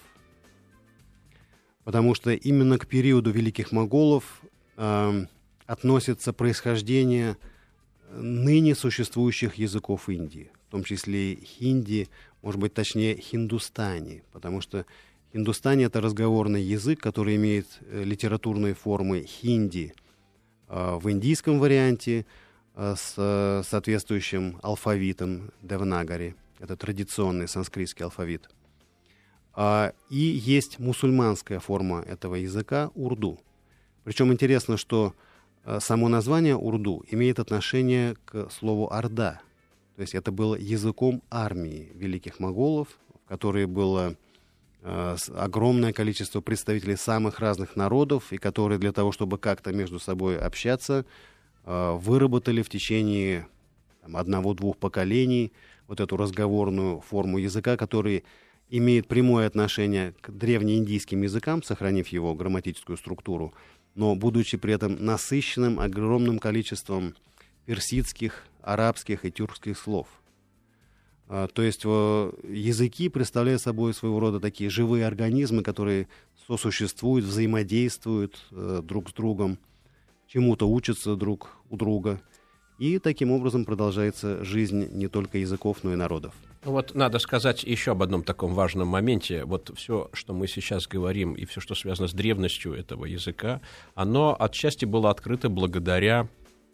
Потому 1.84 2.14
что 2.14 2.32
именно 2.32 2.78
к 2.78 2.86
периоду 2.86 3.30
великих 3.30 3.72
моголов 3.72 4.42
э, 4.76 5.26
относится 5.66 6.32
происхождение 6.32 7.36
ныне 8.12 8.74
существующих 8.74 9.54
языков 9.54 10.08
Индии, 10.08 10.50
в 10.68 10.70
том 10.72 10.82
числе 10.82 11.36
хинди, 11.36 12.08
может 12.42 12.60
быть, 12.60 12.74
точнее, 12.74 13.16
хиндустани, 13.16 14.22
потому 14.32 14.60
что 14.60 14.86
хиндустани— 15.32 15.84
это 15.86 16.00
разговорный 16.00 16.62
язык, 16.62 17.00
который 17.00 17.36
имеет 17.36 17.66
литературные 17.90 18.74
формы 18.74 19.24
хинди 19.24 19.94
в 20.68 21.10
индийском 21.10 21.58
варианте— 21.58 22.26
Э, 22.82 22.94
с 22.96 23.14
э, 23.18 23.62
соответствующим 23.62 24.58
алфавитом 24.62 25.50
Девнагари. 25.60 26.34
Это 26.60 26.76
традиционный 26.76 27.46
санскритский 27.46 28.04
алфавит. 28.04 28.48
А, 29.52 29.92
и 30.08 30.16
есть 30.16 30.78
мусульманская 30.78 31.58
форма 31.58 32.00
этого 32.00 32.36
языка 32.36 32.90
урду. 32.94 33.38
Причем 34.04 34.32
интересно, 34.32 34.78
что 34.78 35.14
э, 35.64 35.78
само 35.80 36.08
название 36.08 36.56
урду 36.56 37.04
имеет 37.10 37.38
отношение 37.38 38.16
к 38.24 38.48
слову 38.50 38.90
орда. 38.90 39.42
То 39.96 40.02
есть 40.02 40.14
это 40.14 40.32
было 40.32 40.54
языком 40.54 41.22
армии 41.30 41.90
великих 41.94 42.38
моголов, 42.38 42.88
в 43.24 43.28
которой 43.28 43.66
было 43.66 44.16
огромное 44.82 45.92
количество 45.92 46.40
представителей 46.40 46.96
самых 46.96 47.40
разных 47.40 47.76
народов, 47.76 48.32
и 48.32 48.38
которые 48.38 48.78
для 48.78 48.92
того, 48.92 49.12
чтобы 49.12 49.38
как-то 49.38 49.72
между 49.72 49.98
собой 49.98 50.38
общаться, 50.38 51.04
Э, 51.64 51.96
выработали 52.00 52.62
в 52.62 52.68
течение 52.68 53.46
одного-двух 54.02 54.78
поколений 54.78 55.52
вот 55.88 56.00
эту 56.00 56.16
разговорную 56.16 57.00
форму 57.00 57.38
языка, 57.38 57.76
который 57.76 58.24
имеет 58.70 59.08
прямое 59.08 59.46
отношение 59.46 60.14
к 60.20 60.30
древнеиндийским 60.30 61.22
языкам, 61.22 61.62
сохранив 61.62 62.08
его 62.08 62.34
грамматическую 62.34 62.96
структуру, 62.96 63.52
но 63.94 64.14
будучи 64.14 64.56
при 64.56 64.74
этом 64.74 65.04
насыщенным 65.04 65.80
огромным 65.80 66.38
количеством 66.38 67.14
персидских, 67.66 68.46
арабских 68.62 69.24
и 69.24 69.30
тюркских 69.30 69.76
слов. 69.78 70.08
Э, 71.30 71.48
то 71.50 71.62
есть 71.62 71.84
языки 71.84 73.08
представляют 73.08 73.62
собой 73.62 73.94
своего 73.94 74.20
рода 74.20 74.40
такие 74.40 74.68
живые 74.68 75.06
организмы, 75.06 75.62
которые 75.62 76.08
сосуществуют, 76.46 77.24
взаимодействуют 77.24 78.38
э, 78.50 78.82
друг 78.84 79.08
с 79.08 79.12
другом– 79.14 79.58
чему-то 80.30 80.68
учатся 80.68 81.16
друг 81.16 81.56
у 81.70 81.76
друга. 81.76 82.20
И 82.78 82.98
таким 82.98 83.30
образом 83.30 83.64
продолжается 83.64 84.42
жизнь 84.42 84.88
не 84.92 85.08
только 85.08 85.38
языков, 85.38 85.78
но 85.82 85.92
и 85.92 85.96
народов. 85.96 86.32
Ну 86.64 86.72
вот 86.72 86.94
надо 86.94 87.18
сказать 87.18 87.64
еще 87.64 87.92
об 87.92 88.02
одном 88.02 88.22
таком 88.22 88.54
важном 88.54 88.88
моменте. 88.88 89.44
Вот 89.44 89.70
все, 89.76 90.08
что 90.12 90.32
мы 90.32 90.46
сейчас 90.46 90.86
говорим, 90.86 91.34
и 91.34 91.44
все, 91.44 91.60
что 91.60 91.74
связано 91.74 92.08
с 92.08 92.14
древностью 92.14 92.72
этого 92.72 93.04
языка, 93.04 93.60
оно 93.94 94.36
отчасти 94.38 94.86
было 94.86 95.10
открыто 95.10 95.50
благодаря 95.50 96.28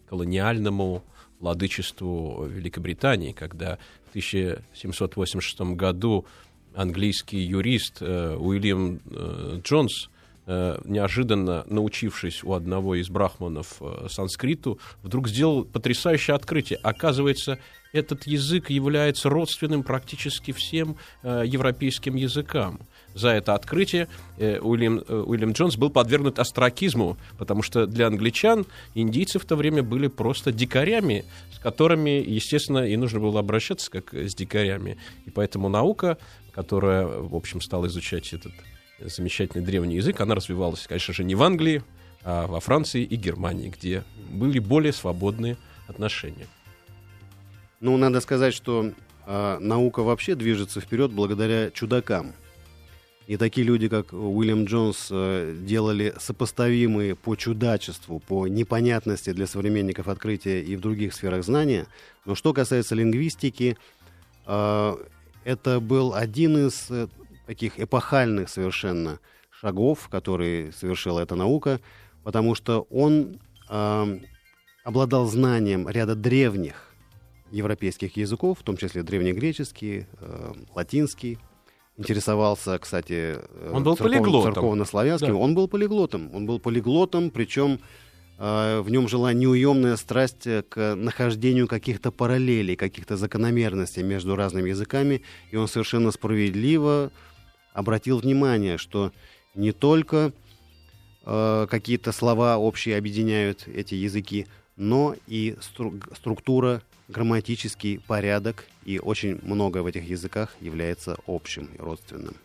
колониальному 0.09 1.03
владычеству 1.40 2.46
Великобритании, 2.46 3.33
когда 3.33 3.79
в 4.07 4.11
1786 4.11 5.61
году 5.77 6.27
английский 6.75 7.38
юрист 7.38 7.99
э, 8.01 8.37
Уильям 8.37 9.01
э, 9.11 9.61
Джонс 9.62 10.09
Э, 10.49 10.79
неожиданно 10.85 11.64
научившись 11.66 12.44
у 12.44 12.53
одного 12.53 12.94
из 12.94 13.09
брахманов 13.09 13.79
э, 13.81 14.07
санскриту, 14.09 14.79
вдруг 15.03 15.27
сделал 15.27 15.64
потрясающее 15.64 16.37
открытие. 16.37 16.79
Оказывается, 16.85 17.59
этот 17.92 18.29
язык 18.29 18.70
является 18.70 19.29
родственным 19.29 19.83
практически 19.83 20.53
всем 20.53 20.99
э, 21.25 21.42
европейским 21.44 22.14
языкам. 22.14 22.79
За 23.16 23.31
это 23.31 23.55
открытие 23.55 24.09
Уильям, 24.38 25.02
Уильям 25.09 25.52
Джонс 25.52 25.76
был 25.76 25.88
подвергнут 25.88 26.38
астракизму, 26.38 27.16
потому 27.38 27.62
что 27.62 27.87
для 27.87 28.09
англичан 28.09 28.66
индийцы 28.94 29.38
в 29.38 29.46
то 29.46 29.57
время 29.57 29.83
были 29.83 30.09
просто 30.09 30.52
дикарями, 30.52 31.24
с 31.50 31.59
которыми, 31.59 32.11
естественно, 32.11 32.87
и 32.87 32.94
нужно 32.98 33.18
было 33.18 33.40
обращаться 33.40 33.90
как 33.90 34.12
с 34.12 34.35
дикарями. 34.35 34.98
И 35.24 35.31
поэтому 35.31 35.70
наука, 35.70 36.18
которая, 36.52 37.07
в 37.07 37.35
общем, 37.35 37.62
стала 37.62 37.87
изучать 37.87 38.35
этот 38.35 38.52
замечательный 39.00 39.64
древний 39.64 39.96
язык, 39.96 40.20
она 40.20 40.35
развивалась, 40.35 40.87
конечно 40.87 41.14
же, 41.14 41.24
не 41.24 41.35
в 41.35 41.42
Англии, 41.42 41.83
а 42.22 42.46
во 42.46 42.61
Франции 42.61 43.02
и 43.02 43.16
Германии, 43.16 43.70
где 43.70 44.05
были 44.29 44.59
более 44.59 44.92
свободные 44.92 45.57
отношения. 45.88 46.46
Ну, 47.81 47.96
надо 47.96 48.20
сказать, 48.20 48.52
что 48.52 48.92
э, 49.26 49.59
наука 49.59 50.02
вообще 50.02 50.35
движется 50.35 50.83
вперед 50.83 51.12
благодаря 51.12 51.70
чудакам. 51.70 52.35
И 53.27 53.37
такие 53.37 53.67
люди, 53.67 53.89
как 53.89 54.12
Уильям 54.12 54.67
Джонс, 54.67 55.09
э, 55.11 55.57
делали 55.61 56.15
сопоставимые 56.19 57.17
по 57.17 57.35
чудачеству, 57.35 58.21
по 58.21 58.47
непонятности 58.47 59.33
для 59.33 59.49
современников 59.49 60.07
открытия 60.07 60.62
и 60.62 60.77
в 60.77 60.81
других 60.81 61.12
сферах 61.12 61.43
знания. 61.45 61.87
Но 62.25 62.37
что 62.37 62.53
касается 62.53 62.95
лингвистики, 62.95 63.77
э, 64.47 64.97
это 65.45 65.81
был 65.81 66.15
один 66.15 66.69
из 66.69 66.87
э, 66.89 67.09
таких 67.47 67.81
эпохальных 67.81 68.49
совершенно 68.49 69.19
шагов, 69.51 70.09
которые 70.09 70.73
совершила 70.73 71.21
эта 71.21 71.35
наука, 71.35 71.81
потому 72.23 72.55
что 72.55 72.87
он 72.91 73.41
обладал 74.85 75.27
знанием 75.27 75.89
ряда 75.89 76.15
древних 76.15 76.95
европейских 77.51 78.17
языков, 78.17 78.61
в 78.61 78.62
том 78.62 78.77
числе 78.77 79.03
древнегреческий, 79.03 80.07
латинский, 80.73 81.39
интересовался, 81.96 82.78
кстати, 82.78 83.38
э, 83.38 83.70
он 83.72 83.82
был 83.82 83.96
церков, 83.96 84.44
церковно-славянским. 84.44 85.28
Да. 85.28 85.35
Он 85.35 85.54
был 85.54 85.68
полиглотом. 85.68 86.30
Он 86.35 86.46
был 86.46 86.59
полиглотом, 86.59 87.30
причем 87.30 87.80
э, 88.38 88.80
в 88.80 88.90
нем 88.90 89.09
жила 89.09 89.32
неуемная 89.32 89.96
страсть 89.96 90.46
к 90.68 90.94
нахождению 90.94 91.68
каких-то 91.68 92.11
параллелей, 92.11 92.76
каких-то 92.76 93.16
закономерностей 93.16 94.02
между 94.02 94.37
разными 94.37 94.70
языками, 94.70 95.22
и 95.50 95.56
он 95.56 95.68
совершенно 95.68 96.11
справедливо 96.11 97.11
обратил 97.72 98.18
внимание, 98.18 98.78
что 98.78 99.12
не 99.54 99.72
только 99.72 100.32
э, 101.24 101.66
какие-то 101.70 102.12
слова 102.12 102.56
общие 102.56 102.96
объединяют 102.96 103.68
эти 103.68 103.94
языки, 103.94 104.46
но 104.76 105.14
и 105.26 105.56
стру- 105.61 106.02
структура, 106.14 106.82
грамматический 107.09 107.99
порядок, 108.01 108.66
и 108.85 108.99
очень 108.99 109.38
многое 109.42 109.83
в 109.83 109.87
этих 109.87 110.05
языках 110.05 110.55
является 110.61 111.16
общим 111.27 111.66
и 111.66 111.79
родственным. 111.79 112.37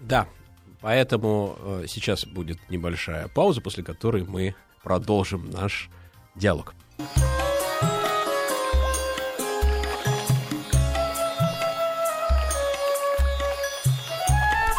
Да, 0.00 0.26
Поэтому 0.80 1.56
э, 1.58 1.84
сейчас 1.88 2.24
будет 2.24 2.58
небольшая 2.70 3.28
пауза, 3.28 3.60
после 3.60 3.84
которой 3.84 4.24
мы 4.24 4.54
продолжим 4.82 5.50
наш 5.50 5.90
диалог. 6.34 6.74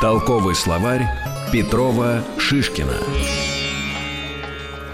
Толковый 0.02 0.56
словарь 0.56 1.08
Петрова 1.52 2.24
Шишкина. 2.40 3.51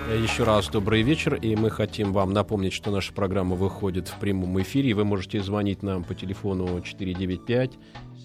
Еще 0.07 0.45
раз 0.45 0.69
добрый 0.69 1.01
вечер, 1.01 1.35
и 1.35 1.57
мы 1.57 1.69
хотим 1.69 2.13
вам 2.13 2.31
напомнить, 2.31 2.71
что 2.71 2.91
наша 2.91 3.11
программа 3.11 3.57
выходит 3.57 4.07
в 4.07 4.17
прямом 4.19 4.61
эфире. 4.61 4.93
Вы 4.93 5.03
можете 5.03 5.43
звонить 5.43 5.83
нам 5.83 6.05
по 6.05 6.15
телефону 6.15 6.79
495 6.81 7.71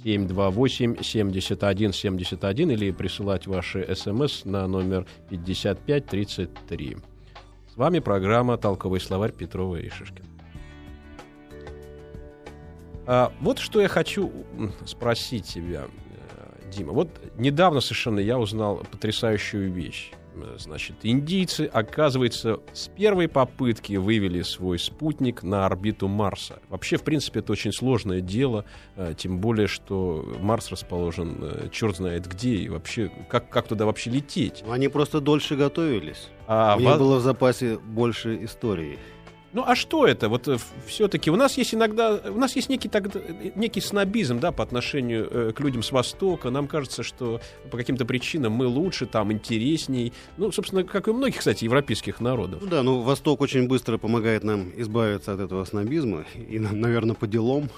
728 0.04 1.02
71 1.02 1.92
71 1.92 2.70
или 2.70 2.92
присылать 2.92 3.48
ваши 3.48 3.92
смс 3.96 4.44
на 4.44 4.68
номер 4.68 5.06
5533. 5.28 6.98
С 7.74 7.76
вами 7.76 7.98
программа 7.98 8.58
«Толковый 8.58 9.00
словарь» 9.00 9.32
Петрова 9.32 9.74
и 9.74 9.88
Шишкин. 9.88 10.24
А, 13.06 13.32
вот 13.40 13.58
что 13.58 13.80
я 13.80 13.88
хочу 13.88 14.30
спросить 14.86 15.46
тебя, 15.46 15.86
э, 15.86 16.70
Дима. 16.70 16.92
Вот 16.92 17.08
недавно 17.36 17.80
совершенно 17.80 18.20
я 18.20 18.38
узнал 18.38 18.82
потрясающую 18.88 19.72
вещь. 19.72 20.12
Значит, 20.58 20.96
индийцы, 21.02 21.68
оказывается, 21.72 22.60
с 22.72 22.88
первой 22.88 23.28
попытки 23.28 23.94
вывели 23.94 24.42
свой 24.42 24.78
спутник 24.78 25.42
на 25.42 25.66
орбиту 25.66 26.08
Марса. 26.08 26.60
Вообще, 26.68 26.96
в 26.96 27.02
принципе, 27.02 27.40
это 27.40 27.52
очень 27.52 27.72
сложное 27.72 28.20
дело, 28.20 28.64
э, 28.96 29.14
тем 29.16 29.38
более, 29.38 29.66
что 29.66 30.26
Марс 30.40 30.70
расположен 30.70 31.38
э, 31.40 31.68
черт 31.70 31.96
знает 31.96 32.26
где, 32.26 32.54
и 32.54 32.68
вообще, 32.68 33.10
как, 33.28 33.48
как 33.48 33.68
туда 33.68 33.86
вообще 33.86 34.10
лететь? 34.10 34.64
Они 34.68 34.88
просто 34.88 35.20
дольше 35.20 35.56
готовились. 35.56 36.28
А 36.46 36.76
У 36.76 36.80
них 36.80 36.88
вас... 36.88 36.98
было 36.98 37.16
в 37.16 37.22
запасе 37.22 37.78
больше 37.78 38.44
истории. 38.44 38.98
Ну 39.52 39.64
а 39.66 39.76
что 39.76 40.06
это? 40.06 40.28
Вот 40.28 40.48
э, 40.48 40.56
все-таки 40.86 41.30
у 41.30 41.36
нас 41.36 41.58
есть 41.58 41.74
иногда, 41.74 42.14
у 42.14 42.38
нас 42.38 42.56
есть 42.56 42.70
некий, 42.70 42.88
так, 42.88 43.04
некий 43.54 43.80
снобизм, 43.80 44.40
да, 44.40 44.50
по 44.50 44.62
отношению 44.62 45.28
э, 45.30 45.52
к 45.52 45.60
людям 45.60 45.82
с 45.82 45.92
Востока. 45.92 46.50
Нам 46.50 46.66
кажется, 46.66 47.02
что 47.02 47.40
по 47.70 47.76
каким-то 47.76 48.06
причинам 48.06 48.52
мы 48.52 48.66
лучше, 48.66 49.04
там 49.04 49.30
интересней. 49.30 50.14
Ну, 50.38 50.52
собственно, 50.52 50.84
как 50.84 51.08
и 51.08 51.10
у 51.10 51.14
многих, 51.14 51.38
кстати, 51.38 51.64
европейских 51.64 52.20
народов. 52.20 52.62
Ну 52.62 52.68
да, 52.68 52.82
ну 52.82 53.00
Восток 53.00 53.42
очень 53.42 53.68
быстро 53.68 53.98
помогает 53.98 54.42
нам 54.42 54.70
избавиться 54.76 55.34
от 55.34 55.40
этого 55.40 55.64
снобизма 55.64 56.24
и, 56.34 56.58
наверное, 56.58 57.14
по 57.14 57.26
делам. 57.26 57.68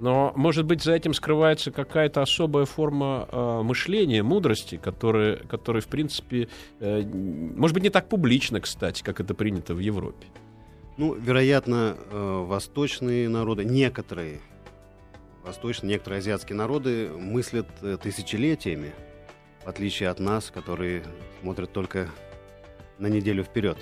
Но, 0.00 0.32
может 0.36 0.66
быть, 0.66 0.82
за 0.82 0.92
этим 0.92 1.14
скрывается 1.14 1.70
какая-то 1.70 2.20
особая 2.20 2.66
форма 2.66 3.28
э, 3.30 3.62
мышления, 3.62 4.22
мудрости, 4.22 4.76
которая, 4.76 5.36
которая, 5.36 5.80
в 5.80 5.86
принципе, 5.86 6.48
э, 6.80 7.02
может 7.02 7.72
быть, 7.72 7.84
не 7.84 7.90
так 7.90 8.10
публично, 8.10 8.60
кстати, 8.60 9.02
как 9.02 9.20
это 9.20 9.34
принято 9.34 9.74
в 9.74 9.78
Европе. 9.78 10.26
Ну, 10.96 11.14
вероятно, 11.14 11.96
э, 11.98 12.44
восточные 12.46 13.28
народы, 13.28 13.64
некоторые 13.64 14.40
восточные, 15.44 15.90
некоторые 15.90 16.18
азиатские 16.18 16.56
народы 16.56 17.10
мыслят 17.10 17.66
э, 17.82 17.98
тысячелетиями, 18.00 18.92
в 19.64 19.68
отличие 19.68 20.08
от 20.08 20.18
нас, 20.20 20.50
которые 20.50 21.02
смотрят 21.40 21.72
только 21.72 22.08
на 22.98 23.08
неделю 23.08 23.44
вперед. 23.44 23.78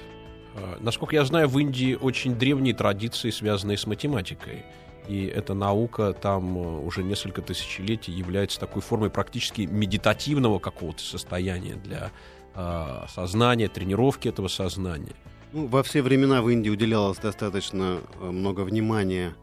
А, 0.55 0.79
насколько 0.81 1.15
я 1.15 1.25
знаю, 1.25 1.49
в 1.49 1.59
Индии 1.59 1.95
очень 1.95 2.35
древние 2.35 2.75
традиции, 2.75 3.31
связанные 3.31 3.79
с 3.79 3.87
математикой. 3.87 4.65
И 5.09 5.27
эта 5.27 5.55
наука 5.55 6.13
там 6.13 6.57
э, 6.57 6.79
уже 6.81 7.03
несколько 7.03 7.43
тысячелетий 7.43 8.13
является 8.13 8.61
такой 8.61 8.83
формой 8.83 9.11
практически 9.11 9.63
медитативного 9.63 10.59
какого-то 10.59 11.03
состояния 11.03 11.75
для 11.75 12.11
э, 12.55 13.07
сознания, 13.09 13.69
тренировки 13.69 14.29
этого 14.29 14.49
сознания. 14.49 15.15
Ну, 15.55 15.67
во 15.67 15.83
все 15.83 16.01
времена 16.01 16.41
в 16.41 16.49
Индии 16.49 16.71
уделялось 16.71 17.19
достаточно 17.19 18.01
э, 18.21 18.31
много 18.31 18.63
внимания 18.63 19.35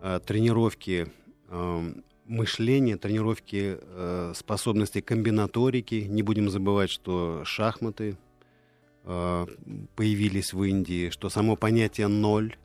э, 0.00 0.18
тренировке 0.24 1.08
э, 1.50 1.92
мышления, 2.24 2.96
тренировке 2.96 3.78
э, 3.78 4.32
способностей 4.34 5.02
комбинаторики. 5.02 6.06
Не 6.08 6.22
будем 6.22 6.48
забывать, 6.48 6.88
что 6.88 7.42
шахматы 7.44 8.16
э, 9.04 9.46
появились 9.94 10.54
в 10.54 10.62
Индии, 10.62 11.10
что 11.10 11.28
само 11.28 11.54
понятие 11.54 12.08
ноль, 12.08 12.56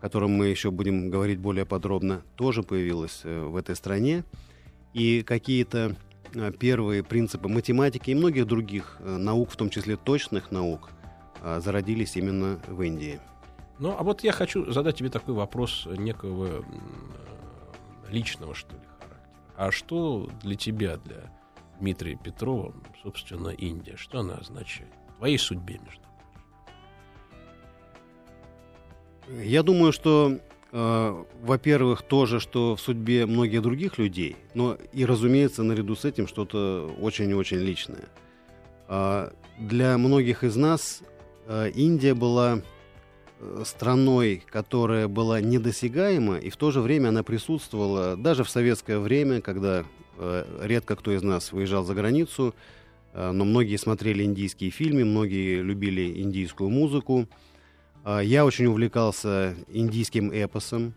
котором 0.00 0.32
мы 0.32 0.46
еще 0.46 0.72
будем 0.72 1.10
говорить 1.10 1.38
более 1.38 1.64
подробно, 1.64 2.22
тоже 2.34 2.64
появилось 2.64 3.20
э, 3.22 3.40
в 3.40 3.54
этой 3.54 3.76
стране. 3.76 4.24
И 4.94 5.22
какие-то 5.22 5.94
э, 6.34 6.50
первые 6.58 7.04
принципы 7.04 7.48
математики 7.48 8.10
и 8.10 8.16
многих 8.16 8.48
других 8.48 8.96
э, 8.98 9.16
наук, 9.16 9.52
в 9.52 9.56
том 9.56 9.70
числе 9.70 9.94
точных 9.94 10.50
наук– 10.50 10.90
зародились 11.42 12.16
именно 12.16 12.60
в 12.68 12.80
Индии. 12.82 13.20
Ну, 13.82 13.96
а 13.98 14.02
вот 14.04 14.22
я 14.22 14.30
хочу 14.32 14.70
задать 14.70 14.96
тебе 14.96 15.08
такой 15.08 15.34
вопрос 15.34 15.88
некого 15.96 16.64
личного, 18.08 18.54
что 18.54 18.74
ли, 18.74 18.82
характера. 19.00 19.20
А 19.56 19.72
что 19.72 20.28
для 20.42 20.54
тебя, 20.54 20.98
для 20.98 21.32
Дмитрия 21.80 22.16
Петрова, 22.16 22.72
собственно, 23.02 23.48
Индия? 23.48 23.96
Что 23.96 24.20
она 24.20 24.34
означает? 24.34 24.92
В 25.08 25.18
твоей 25.18 25.36
судьбе, 25.38 25.80
между 25.84 26.00
прочим. 29.26 29.42
Я 29.42 29.64
думаю, 29.64 29.90
что, 29.92 30.38
э, 30.70 31.24
во-первых, 31.42 32.02
то 32.02 32.26
же, 32.26 32.38
что 32.38 32.76
в 32.76 32.80
судьбе 32.80 33.26
многих 33.26 33.62
других 33.62 33.98
людей, 33.98 34.36
но 34.54 34.76
и, 34.92 35.04
разумеется, 35.04 35.64
наряду 35.64 35.96
с 35.96 36.04
этим 36.04 36.28
что-то 36.28 36.94
очень-очень 37.00 37.58
личное. 37.58 38.08
Э, 38.86 39.32
для 39.58 39.98
многих 39.98 40.44
из 40.44 40.54
нас 40.54 41.02
Э, 41.02 41.11
Индия 41.48 42.14
была 42.14 42.62
э, 43.40 43.62
страной, 43.64 44.42
которая 44.48 45.08
была 45.08 45.40
недосягаема, 45.40 46.38
и 46.38 46.50
в 46.50 46.56
то 46.56 46.70
же 46.70 46.80
время 46.80 47.08
она 47.08 47.22
присутствовала 47.22 48.16
даже 48.16 48.44
в 48.44 48.50
советское 48.50 48.98
время, 48.98 49.40
когда 49.40 49.84
э, 50.18 50.44
редко 50.62 50.94
кто 50.96 51.12
из 51.12 51.22
нас 51.22 51.52
выезжал 51.52 51.84
за 51.84 51.94
границу, 51.94 52.54
но 53.14 53.44
многие 53.44 53.76
смотрели 53.76 54.24
индийские 54.24 54.70
фильмы, 54.70 55.04
многие 55.04 55.60
любили 55.60 56.22
индийскую 56.22 56.70
музыку. 56.70 57.28
Я 58.06 58.46
очень 58.46 58.64
увлекался 58.64 59.54
индийским 59.68 60.30
эпосом, 60.30 60.94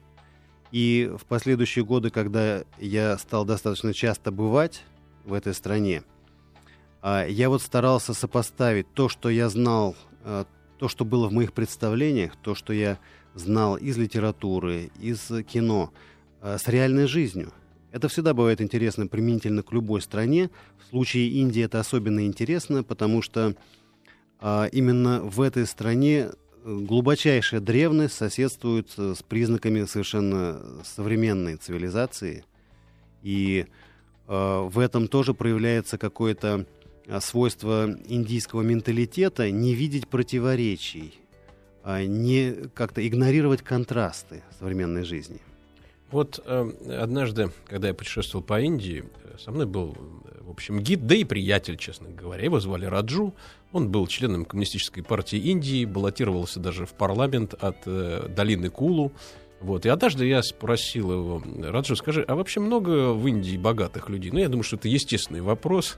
и 0.71 1.11
в 1.19 1.25
последующие 1.25 1.83
годы, 1.83 2.11
когда 2.11 2.63
я 2.79 3.17
стал 3.17 3.43
достаточно 3.43 3.93
часто 3.93 4.31
бывать 4.31 4.83
в 5.25 5.33
этой 5.33 5.53
стране, 5.53 6.03
я 7.03 7.49
вот 7.49 7.61
старался 7.61 8.13
сопоставить 8.13 8.87
то, 8.93 9.09
что 9.09 9.29
я 9.29 9.49
знал 9.49 9.93
Э, 9.97 10.14
то, 10.77 10.87
что 10.87 11.05
было 11.05 11.27
в 11.27 11.33
моих 11.33 11.53
представлениях, 11.53 12.35
то, 12.41 12.55
что 12.55 12.73
я 12.73 12.99
знал 13.33 13.75
из 13.75 13.97
литературы, 13.97 14.91
из 14.99 15.31
кино, 15.47 15.91
э, 16.41 16.57
с 16.57 16.67
реальной 16.67 17.07
жизнью. 17.07 17.51
Это 17.91 18.07
всегда 18.07 18.33
бывает 18.33 18.61
интересно 18.61 19.07
применительно 19.07 19.63
к 19.63 19.71
любой 19.71 20.01
стране. 20.01 20.49
В 20.79 20.89
случае 20.89 21.29
Индии 21.29 21.63
это 21.63 21.79
особенно 21.79 22.25
интересно, 22.25 22.83
потому 22.83 23.21
что 23.21 23.55
а, 24.39 24.65
именно 24.65 25.21
в 25.21 25.39
этой 25.39 25.65
стране 25.65 26.29
э, 26.29 26.31
глубочайшая 26.65 27.61
древность 27.61 28.15
соседствует 28.15 28.89
с 28.97 29.23
признаками 29.23 29.85
совершенно 29.85 30.61
современной 30.83 31.55
цивилизации. 31.55 32.43
И 33.23 33.65
в 34.27 34.79
этом 34.79 35.07
тоже 35.07 35.35
проявляется 35.35 35.99
какое-то 35.99 36.65
свойство 37.19 37.97
индийского 38.07 38.61
менталитета 38.61 39.51
не 39.51 39.73
видеть 39.73 40.07
противоречий, 40.07 41.13
а 41.83 42.03
не 42.03 42.53
как-то 42.73 43.05
игнорировать 43.07 43.61
контрасты 43.61 44.43
современной 44.59 45.03
жизни. 45.03 45.39
Вот 46.11 46.39
э, 46.45 46.71
однажды, 47.01 47.51
когда 47.67 47.89
я 47.89 47.93
путешествовал 47.93 48.43
по 48.43 48.59
Индии, 48.61 49.03
э, 49.23 49.37
со 49.39 49.51
мной 49.51 49.65
был, 49.65 49.95
э, 50.25 50.41
в 50.43 50.51
общем, 50.51 50.79
гид, 50.79 51.07
да 51.07 51.15
и 51.15 51.23
приятель, 51.23 51.77
честно 51.77 52.09
говоря. 52.09 52.45
Его 52.45 52.59
звали 52.59 52.85
Раджу. 52.85 53.33
Он 53.71 53.89
был 53.89 54.07
членом 54.07 54.45
Коммунистической 54.45 55.03
партии 55.03 55.39
Индии, 55.39 55.83
баллотировался 55.85 56.59
даже 56.59 56.85
в 56.85 56.93
парламент 56.93 57.53
от 57.55 57.77
э, 57.85 58.27
долины 58.29 58.69
Кулу. 58.69 59.11
Вот. 59.61 59.85
И 59.85 59.89
однажды 59.89 60.27
я 60.27 60.43
спросил 60.43 61.11
его, 61.11 61.43
Раджу, 61.63 61.95
скажи, 61.95 62.23
а 62.27 62.35
вообще 62.35 62.59
много 62.59 63.13
в 63.13 63.27
Индии 63.27 63.57
богатых 63.57 64.09
людей? 64.09 64.31
Ну, 64.31 64.39
я 64.39 64.47
думаю, 64.47 64.63
что 64.63 64.75
это 64.75 64.87
естественный 64.87 65.41
вопрос. 65.41 65.97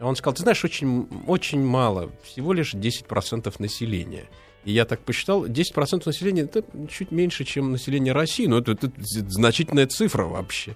Он 0.00 0.16
сказал, 0.16 0.34
ты 0.34 0.42
знаешь, 0.42 0.64
очень, 0.64 1.08
очень 1.26 1.64
мало, 1.64 2.10
всего 2.22 2.52
лишь 2.52 2.74
10% 2.74 3.54
населения. 3.58 4.24
И 4.66 4.72
я 4.72 4.84
так 4.84 5.00
посчитал, 5.00 5.46
10% 5.46 6.02
населения 6.04 6.42
это 6.42 6.64
чуть 6.90 7.12
меньше, 7.12 7.44
чем 7.44 7.70
население 7.70 8.12
России, 8.12 8.46
но 8.46 8.58
это, 8.58 8.72
это 8.72 8.90
значительная 9.06 9.86
цифра 9.86 10.24
вообще. 10.24 10.74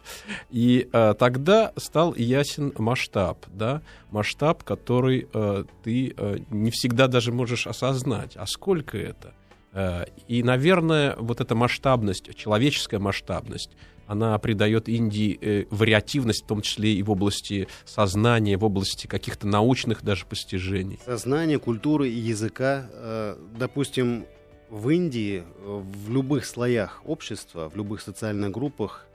И 0.49 0.89
а, 0.93 1.15
тогда 1.15 1.73
стал 1.77 2.15
ясен 2.15 2.73
масштаб, 2.79 3.45
да, 3.49 3.83
масштаб, 4.13 4.63
который 4.63 5.27
а, 5.35 5.65
ты 5.83 6.15
а, 6.17 6.37
не 6.51 6.71
всегда 6.71 7.09
даже 7.09 7.33
можешь 7.33 7.67
осознать. 7.67 8.37
А 8.37 8.47
сколько 8.47 8.97
это? 8.97 9.35
А, 9.73 10.07
и, 10.29 10.45
наверное, 10.45 11.17
вот 11.17 11.41
эта 11.41 11.57
масштабность, 11.57 12.33
человеческая 12.37 13.01
масштабность, 13.01 13.71
она 14.11 14.37
придает 14.41 14.89
Индии 14.89 15.39
э, 15.41 15.67
вариативность, 15.71 16.43
в 16.43 16.47
том 16.49 16.63
числе 16.63 16.95
и 16.95 17.03
в 17.05 17.13
области 17.13 17.69
сознания, 17.85 18.57
в 18.57 18.65
области 18.65 19.07
каких-то 19.07 19.47
научных 19.47 20.03
даже 20.03 20.27
постижений. 20.27 20.99
Сознание, 21.05 21.61
культуры 21.61 22.09
и 22.09 22.19
языка. 22.19 22.91
Э, 22.93 23.37
допустим, 23.57 24.27
в 24.69 24.89
Индии, 24.89 25.45
э, 25.45 25.83
в 26.07 26.11
любых 26.11 26.45
слоях 26.45 27.03
общества, 27.05 27.71
в 27.71 27.77
любых 27.77 28.01
социальных 28.01 28.51
группах 28.51 29.07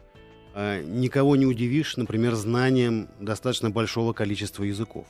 э, 0.53 0.81
никого 0.85 1.35
не 1.35 1.45
удивишь, 1.45 1.97
например, 1.97 2.33
знанием 2.35 3.09
достаточно 3.19 3.69
большого 3.71 4.13
количества 4.13 4.63
языков. 4.63 5.07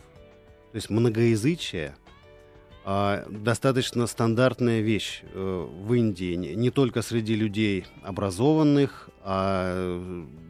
То 0.71 0.78
есть 0.78 0.89
многоязычие 0.89 1.95
достаточно 2.86 4.06
стандартная 4.06 4.82
вещь 4.82 5.24
в 5.34 5.93
Индии, 5.93 6.36
не 6.36 6.69
только 6.69 7.02
среди 7.02 7.36
людей 7.36 7.86
образованных, 8.04 9.10
а 9.24 10.04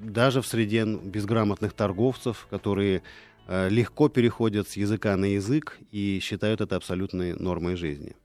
даже 0.04 0.42
в 0.42 0.48
среде 0.48 0.86
безграмотных 0.86 1.72
торговцев, 1.72 2.48
которые 2.50 3.04
легко 3.48 4.10
переходят 4.10 4.68
с 4.68 4.76
языка 4.76 5.16
на 5.16 5.26
язык 5.26 5.80
и 5.92 6.20
считают 6.22 6.60
это 6.60 6.76
абсолютной 6.76 7.36
нормой 7.36 7.78
жизни. 7.78 8.16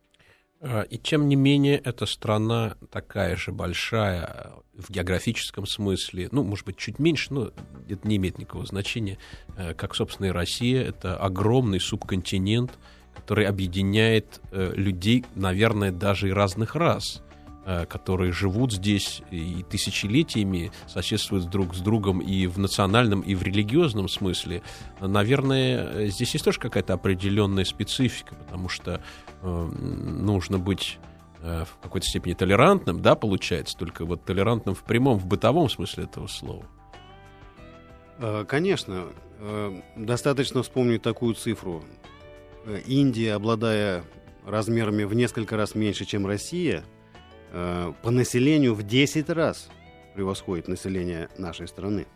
А, 0.62 0.83
и 0.83 0.99
тем 0.99 1.29
не 1.29 1.37
менее, 1.37 1.79
эта 1.79 2.05
страна 2.05 2.77
такая 2.90 3.35
же 3.37 3.51
большая 3.51 4.53
в 4.75 4.90
географическом 4.90 5.66
смысле, 5.66 6.29
ну, 6.33 6.42
может 6.42 6.66
быть, 6.66 6.77
чуть 6.77 6.99
меньше, 6.99 7.33
но 7.33 7.51
это 7.88 8.07
не 8.07 8.16
имеет 8.16 8.38
никакого 8.38 8.66
значения, 8.66 9.18
э, 9.57 9.73
как, 9.75 9.94
собственно, 9.94 10.27
и 10.27 10.31
Россия. 10.31 10.83
Это 10.83 11.16
огромный 11.16 11.81
субконтинент, 11.81 12.79
который 13.14 13.46
объединяет 13.46 14.40
э, 14.51 14.73
людей, 14.75 15.25
наверное, 15.35 15.92
даже 15.92 16.29
и 16.29 16.33
разных 16.33 16.75
рас. 16.75 17.23
Э, 17.66 17.85
которые 17.85 18.33
живут 18.33 18.73
здесь 18.73 19.20
и 19.31 19.62
тысячелетиями, 19.68 20.73
соседствуют 20.88 21.51
друг 21.51 21.75
с 21.75 21.81
другом 21.81 22.20
и 22.20 22.46
в 22.46 22.59
национальном, 22.59 23.20
и 23.20 23.35
в 23.35 23.42
религиозном 23.42 24.09
смысле, 24.09 24.62
наверное, 24.99 26.09
здесь 26.09 26.33
есть 26.33 26.44
тоже 26.44 26.59
какая-то 26.59 26.94
определенная 26.94 27.66
специфика, 27.66 28.35
потому 28.35 28.70
что 28.70 29.03
э, 29.42 29.46
нужно 29.46 30.59
быть 30.59 30.99
э, 31.42 31.64
в 31.66 31.83
какой-то 31.83 32.07
степени 32.07 32.33
толерантным, 32.33 33.03
да, 33.03 33.14
получается, 33.14 33.77
только 33.77 34.07
вот 34.07 34.25
толерантным 34.25 34.75
в 34.75 34.83
прямом, 34.83 35.18
в 35.18 35.27
бытовом 35.27 35.68
смысле 35.68 36.05
этого 36.05 36.29
слова. 36.29 36.64
Э, 38.18 38.46
конечно, 38.49 39.05
достаточно 39.96 40.62
вспомнить 40.62 41.03
такую 41.03 41.35
цифру. 41.35 41.85
Индия, 42.87 43.35
обладая 43.35 44.05
размерами 44.46 45.05
в 45.05 45.14
несколько 45.14 45.57
раз 45.57 45.75
меньше, 45.75 46.05
чем 46.05 46.27
Россия, 46.27 46.85
Э, 47.53 47.92
по 48.03 48.11
населению 48.11 48.75
в 48.75 48.85
10 48.85 49.29
раз 49.31 49.68
превосходит 50.14 50.68
население 50.68 51.29
нашей 51.37 51.66
страны. 51.66 52.07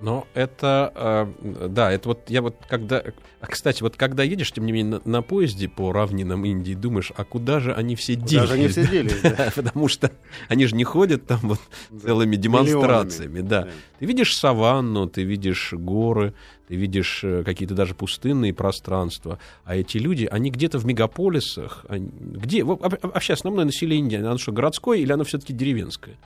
Но 0.00 0.26
это, 0.34 0.92
э, 0.94 1.68
да, 1.68 1.90
это 1.90 2.08
вот 2.08 2.28
я 2.28 2.42
вот 2.42 2.56
когда, 2.68 3.02
а, 3.40 3.46
кстати, 3.46 3.82
вот 3.82 3.96
когда 3.96 4.24
едешь, 4.24 4.52
тем 4.52 4.66
не 4.66 4.72
менее, 4.72 5.00
на, 5.04 5.10
на 5.10 5.22
поезде 5.22 5.68
по 5.68 5.90
равнинам 5.92 6.44
Индии, 6.44 6.74
думаешь, 6.74 7.12
а 7.16 7.24
куда 7.24 7.60
же 7.60 7.72
они 7.72 7.96
все 7.96 8.14
делись? 8.14 8.42
Куда 8.42 8.46
же 8.46 8.52
они 8.54 8.68
все 8.68 8.86
делись, 8.86 9.20
да. 9.22 9.52
Потому 9.54 9.88
что 9.88 10.10
они 10.48 10.66
же 10.66 10.74
не 10.74 10.84
ходят 10.84 11.26
там 11.26 11.40
вот 11.42 11.60
целыми 12.02 12.36
демонстрациями, 12.36 13.40
да. 13.40 13.68
Ты 13.98 14.06
видишь 14.06 14.34
саванну, 14.34 15.08
ты 15.08 15.22
видишь 15.22 15.72
горы, 15.72 16.34
ты 16.68 16.76
видишь 16.76 17.22
э, 17.22 17.42
какие-то 17.44 17.74
даже 17.74 17.94
пустынные 17.94 18.52
пространства, 18.52 19.38
а 19.64 19.76
эти 19.76 19.98
люди, 19.98 20.28
они 20.30 20.50
где-то 20.50 20.78
в 20.78 20.86
мегаполисах, 20.86 21.84
они, 21.88 22.08
где, 22.08 22.64
вообще 22.64 23.34
основное 23.34 23.64
население 23.64 24.20
оно 24.20 24.38
что, 24.38 24.52
городское 24.52 24.98
или 24.98 25.12
оно 25.12 25.24
все-таки 25.24 25.52
деревенское? 25.52 26.16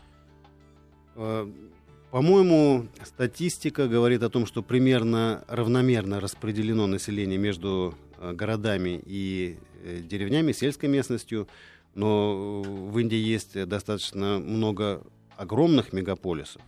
Э, 1.16 1.46
по-моему, 2.11 2.88
статистика 3.05 3.87
говорит 3.87 4.22
о 4.22 4.31
том, 4.31 4.44
что 4.44 4.62
примерно 4.62 5.44
равномерно 5.46 6.18
распределено 6.18 6.87
население 6.87 7.38
между 7.38 7.94
э, 8.18 8.33
городами 8.33 9.00
и 9.07 9.59
э, 9.85 10.00
деревнями, 10.00 10.53
сельской 10.53 10.88
местностью, 10.88 11.46
но 11.94 12.62
в 12.62 12.98
Индии 12.98 13.18
есть 13.18 13.66
достаточно 13.66 14.38
много 14.38 15.03
огромных 15.37 15.92
мегаполисов, 15.92 16.62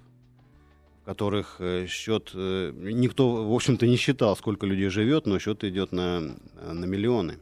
которых 1.04 1.56
э, 1.58 1.86
счет 1.88 2.30
никто, 2.34 3.48
в 3.48 3.54
общем-то, 3.54 3.86
не 3.86 3.96
считал, 3.96 4.36
сколько 4.36 4.66
людей 4.66 4.88
живет, 4.88 5.26
но 5.26 5.38
счет 5.38 5.64
идет 5.64 5.92
на, 5.92 6.36
на 6.60 6.84
миллионы. 6.84 7.38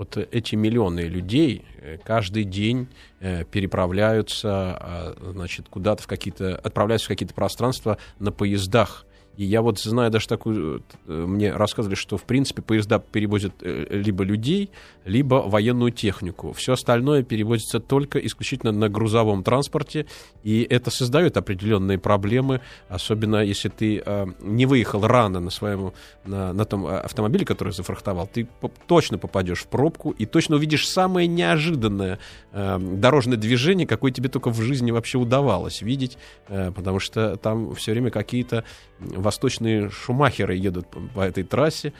Вот 0.00 0.16
эти 0.16 0.54
миллионы 0.54 1.00
людей 1.00 1.62
э, 1.76 1.98
каждый 2.02 2.44
день 2.44 2.88
э, 3.20 3.44
переправляются, 3.44 4.50
а, 4.50 5.14
значит, 5.20 5.68
куда-то 5.68 6.02
в 6.04 6.06
какие-то, 6.06 6.56
отправляются 6.56 7.04
в 7.04 7.08
какие-то 7.08 7.34
пространства 7.34 7.98
на 8.18 8.32
поездах 8.32 9.04
и 9.40 9.44
я 9.44 9.62
вот 9.62 9.78
знаю 9.78 10.10
даже 10.10 10.28
такую, 10.28 10.82
э, 11.06 11.24
мне 11.26 11.50
рассказывали, 11.50 11.94
что 11.94 12.18
в 12.18 12.24
принципе 12.24 12.60
поезда 12.60 12.98
перевозят 12.98 13.54
э, 13.62 13.86
либо 13.88 14.22
людей, 14.22 14.68
либо 15.06 15.36
военную 15.36 15.92
технику. 15.92 16.52
Все 16.52 16.74
остальное 16.74 17.22
перевозится 17.22 17.80
только 17.80 18.18
исключительно 18.18 18.70
на 18.70 18.90
грузовом 18.90 19.42
транспорте, 19.42 20.04
и 20.42 20.66
это 20.68 20.90
создает 20.90 21.38
определенные 21.38 21.96
проблемы, 21.98 22.60
особенно 22.90 23.42
если 23.42 23.70
ты 23.70 24.02
э, 24.04 24.26
не 24.40 24.66
выехал 24.66 25.06
рано 25.06 25.40
на 25.40 25.48
своем, 25.48 25.94
на, 26.26 26.52
на 26.52 26.64
том 26.66 26.84
автомобиле, 26.84 27.46
который 27.46 27.72
зафрахтовал, 27.72 28.26
ты 28.26 28.46
точно 28.86 29.16
попадешь 29.16 29.60
в 29.60 29.68
пробку 29.68 30.10
и 30.10 30.26
точно 30.26 30.56
увидишь 30.56 30.86
самое 30.86 31.26
неожиданное 31.26 32.18
дорожное 32.52 33.38
движение, 33.38 33.86
какое 33.86 34.10
тебе 34.10 34.28
только 34.28 34.50
в 34.50 34.60
жизни 34.60 34.90
вообще 34.90 35.16
удавалось 35.16 35.82
видеть, 35.82 36.18
потому 36.46 36.98
что 36.98 37.36
там 37.36 37.74
все 37.76 37.92
время 37.92 38.10
какие-то 38.10 38.64
восточные 39.00 39.90
шумахеры 39.90 40.54
едут 40.54 40.86
по 41.14 41.20
этой 41.20 41.44
трассе, 41.44 41.92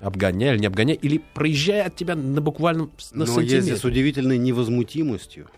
обгоняя 0.00 0.52
или 0.52 0.60
не 0.60 0.66
обгоняя, 0.66 0.96
или 0.96 1.22
проезжая 1.34 1.86
от 1.86 1.96
тебя 1.96 2.14
на 2.14 2.40
буквально 2.40 2.84
на 3.12 3.24
Но 3.24 3.26
сантиметр. 3.26 3.76
с 3.76 3.84
удивительной 3.84 4.38
невозмутимостью. 4.38 5.48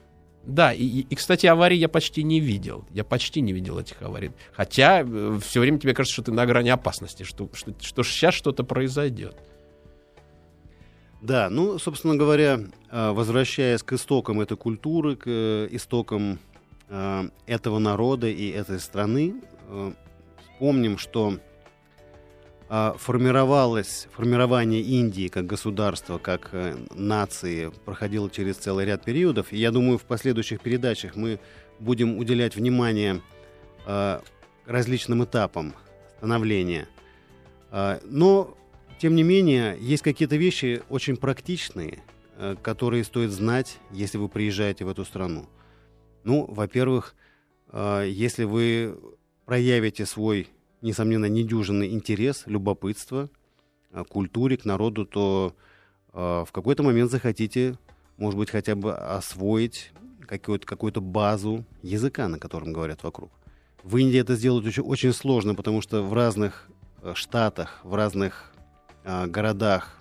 Да, 0.45 0.73
и, 0.73 0.85
и, 0.85 1.15
кстати, 1.15 1.47
аварий 1.47 1.77
я 1.77 1.89
почти 1.89 2.23
не 2.23 2.41
видел. 2.41 2.87
Я 2.91 3.05
почти 3.05 3.43
не 3.43 3.53
видел 3.53 3.79
этих 3.79 4.01
аварий. 4.01 4.31
Хотя 4.53 5.03
э, 5.07 5.39
все 5.45 5.61
время 5.61 5.79
тебе 5.79 5.93
кажется, 5.93 6.15
что 6.15 6.23
ты 6.23 6.33
на 6.33 6.47
грани 6.47 6.71
опасности, 6.71 7.25
что, 7.25 7.51
что, 7.53 7.75
что 7.81 8.03
сейчас 8.03 8.35
что-то 8.35 8.65
произойдет. 8.65 9.37
Да, 11.21 11.51
ну, 11.51 11.79
собственно 11.79 12.17
говоря, 12.17 12.59
э, 12.91 13.11
возвращаясь 13.11 13.83
к 13.83 13.93
истокам 13.93 14.41
этой 14.41 14.57
культуры, 14.57 15.17
к 15.17 15.25
э, 15.27 15.69
истокам 15.73 16.39
этого 17.47 17.79
народа 17.79 18.27
и 18.27 18.49
этой 18.49 18.81
страны, 18.81 19.37
помним, 20.61 20.99
что 20.99 21.39
э, 22.69 22.93
формировалось, 22.99 24.09
формирование 24.13 24.83
Индии 24.83 25.29
как 25.29 25.47
государства, 25.47 26.19
как 26.19 26.51
э, 26.53 26.77
нации 26.95 27.73
проходило 27.87 28.31
через 28.31 28.57
целый 28.57 28.85
ряд 28.85 29.03
периодов. 29.03 29.55
И 29.55 29.57
я 29.57 29.71
думаю, 29.71 29.97
в 29.97 30.05
последующих 30.05 30.61
передачах 30.61 31.17
мы 31.17 31.41
будем 31.79 32.19
уделять 32.19 32.57
внимание 32.57 33.23
э, 33.87 34.21
различным 34.67 35.25
этапам 35.25 35.75
становления. 36.19 36.89
Э, 37.71 37.99
но, 38.05 38.55
тем 38.99 39.15
не 39.15 39.23
менее, 39.23 39.79
есть 39.81 40.03
какие-то 40.03 40.37
вещи 40.37 40.83
очень 40.91 41.17
практичные, 41.17 42.03
э, 42.37 42.55
которые 42.63 43.05
стоит 43.05 43.31
знать, 43.31 43.79
если 43.93 44.19
вы 44.19 44.29
приезжаете 44.29 44.85
в 44.85 44.91
эту 44.91 45.07
страну. 45.07 45.49
Ну, 46.23 46.45
во-первых, 46.45 47.15
если 47.73 48.45
вы 48.45 48.99
проявите 49.51 50.07
свой, 50.07 50.47
несомненно, 50.81 51.25
недюжинный 51.25 51.91
интерес, 51.91 52.45
любопытство 52.47 53.29
к 53.91 54.05
культуре, 54.05 54.57
к 54.57 54.65
народу, 54.65 55.05
то 55.05 55.57
э, 56.13 56.45
в 56.47 56.53
какой-то 56.53 56.85
момент 56.85 57.11
захотите, 57.11 57.77
может 58.17 58.39
быть, 58.39 58.49
хотя 58.49 58.77
бы 58.77 58.97
освоить 58.97 59.91
какую-то 60.29 60.69
какую 60.69 60.93
базу 61.01 61.65
языка, 61.83 62.29
на 62.29 62.39
котором 62.39 62.73
говорят 62.73 63.03
вокруг. 63.03 63.33
В 63.83 63.97
Индии 63.97 64.21
это 64.21 64.37
сделать 64.37 64.65
очень, 64.65 64.85
очень 64.85 65.13
сложно, 65.13 65.57
потому 65.57 65.81
что 65.81 66.05
в 66.05 66.15
разных 66.15 66.69
э, 67.03 67.15
штатах, 67.17 67.81
в 67.83 67.97
разных 67.97 68.53
э, 69.03 69.27
городах 69.27 69.99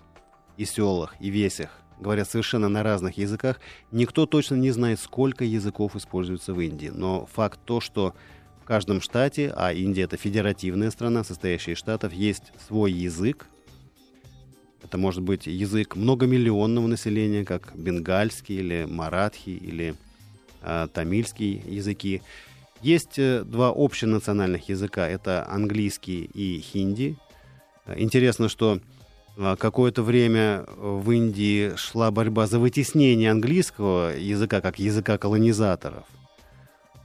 и 0.57 0.65
селах, 0.65 1.15
и 1.19 1.31
весях 1.31 1.71
говорят 1.99 2.29
совершенно 2.29 2.69
на 2.69 2.83
разных 2.83 3.17
языках. 3.17 3.59
Никто 3.91 4.27
точно 4.27 4.53
не 4.53 4.69
знает, 4.69 4.99
сколько 4.99 5.43
языков 5.43 5.95
используется 5.95 6.53
в 6.53 6.61
Индии. 6.61 6.91
Но 6.93 7.25
факт 7.25 7.59
то, 7.65 7.81
что 7.81 8.13
каждом 8.69 9.01
штате, 9.01 9.51
а 9.57 9.73
Индия 9.73 10.03
это 10.03 10.15
федеративная 10.15 10.91
страна, 10.91 11.23
состоящая 11.23 11.71
из 11.71 11.79
штатов, 11.79 12.13
есть 12.13 12.53
свой 12.67 12.91
язык. 12.91 13.47
Это 14.83 14.99
может 14.99 15.23
быть 15.23 15.47
язык 15.47 15.95
многомиллионного 15.95 16.85
населения, 16.85 17.43
как 17.43 17.73
бенгальский 17.75 18.57
или 18.57 18.85
маратхи 18.87 19.49
или 19.49 19.95
э, 20.61 20.87
тамильский 20.93 21.63
языки. 21.65 22.21
Есть 22.83 23.17
э, 23.17 23.43
два 23.43 23.73
общенациональных 23.75 24.69
языка, 24.69 25.09
это 25.09 25.49
английский 25.49 26.29
и 26.31 26.59
хинди. 26.59 27.17
Интересно, 27.95 28.49
что 28.49 28.79
э, 29.35 29.55
какое-то 29.57 30.03
время 30.03 30.65
в 30.77 31.09
Индии 31.09 31.75
шла 31.75 32.11
борьба 32.11 32.45
за 32.45 32.59
вытеснение 32.59 33.31
английского 33.31 34.15
языка 34.15 34.61
как 34.61 34.77
языка 34.77 35.17
колонизаторов– 35.17 36.05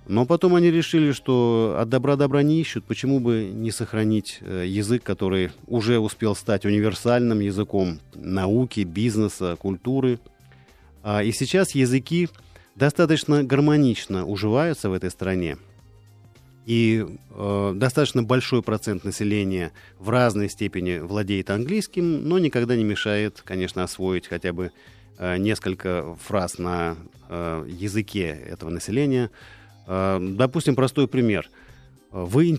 Но 0.06 0.26
потом 0.26 0.54
они 0.54 0.70
решили, 0.70 1.12
что 1.12 1.76
от 1.80 1.88
добра 1.88 2.16
добра 2.16 2.42
не 2.42 2.60
ищут, 2.60 2.84
почему 2.84 3.20
бы 3.20 3.50
не 3.52 3.70
сохранить 3.70 4.38
э, 4.42 4.64
язык, 4.66 5.02
который 5.02 5.50
уже 5.66 5.98
успел 5.98 6.34
стать 6.36 6.66
универсальным 6.66 7.40
языком 7.40 8.00
науки, 8.14 8.80
бизнеса, 8.80 9.56
культуры. 9.58 10.20
А, 11.02 11.22
и 11.22 11.32
сейчас 11.32 11.74
языки 11.74 12.28
достаточно 12.74 13.42
гармонично 13.44 14.26
уживаются 14.26 14.90
в 14.90 14.92
этой 14.92 15.10
стране. 15.10 15.56
И 16.66 17.06
э, 17.30 17.72
достаточно 17.74 18.22
большой 18.22 18.62
процент 18.62 19.04
населения 19.04 19.72
в 19.98 20.10
разной 20.10 20.50
степени 20.50 20.98
владеет 20.98 21.48
английским, 21.48 22.28
но 22.28 22.38
никогда 22.38 22.76
не 22.76 22.84
мешает, 22.84 23.40
конечно, 23.42 23.82
освоить 23.82 24.26
хотя 24.26 24.52
бы 24.52 24.70
э, 25.16 25.38
несколько 25.38 26.14
фраз 26.22 26.58
на 26.58 26.96
э, 27.30 27.66
языке 27.70 28.38
этого 28.50 28.68
населения– 28.68 29.30
допустим, 29.86 30.74
простой 30.76 31.08
пример. 31.08 31.48
Вы, 32.10 32.56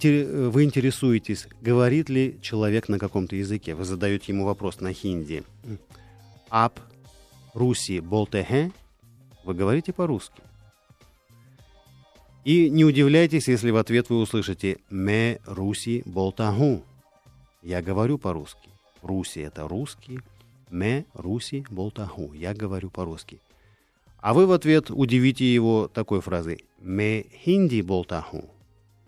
вы 0.49 0.63
интересуетесь, 0.63 1.47
говорит 1.61 2.09
ли 2.09 2.37
человек 2.41 2.89
на 2.89 2.99
каком-то 2.99 3.35
языке. 3.35 3.73
Вы 3.73 3.85
задаете 3.85 4.33
ему 4.33 4.45
вопрос 4.45 4.81
на 4.81 4.91
хинди. 4.91 5.43
Ап 6.49 6.79
руси 7.53 8.01
болтехе. 8.01 8.71
Вы 9.45 9.53
говорите 9.53 9.93
по-русски. 9.93 10.41
И 12.43 12.69
не 12.69 12.85
удивляйтесь, 12.85 13.47
если 13.47 13.71
в 13.71 13.77
ответ 13.77 14.09
вы 14.09 14.19
услышите 14.19 14.77
«ме 14.89 15.39
руси 15.45 16.03
болтаху». 16.05 16.83
Я 17.63 17.81
говорю 17.81 18.19
по-русски. 18.19 18.69
Руси– 19.01 19.39
это 19.41 19.67
русский. 19.67 20.19
«Ме 20.69 21.05
руси 21.13 21.65
болтаху». 21.69 22.33
Я 22.33 22.53
говорю 22.53 22.89
по-русски. 22.89 23.39
А 24.25 24.33
вы 24.33 24.47
в 24.47 24.53
ответ 24.53 24.89
удивите 24.89 25.45
его 25.45 25.87
такой 25.87 26.19
фразой 26.19 26.65
«Ме 26.79 27.27
хинди 27.43 27.81
болтаху». 27.81 28.49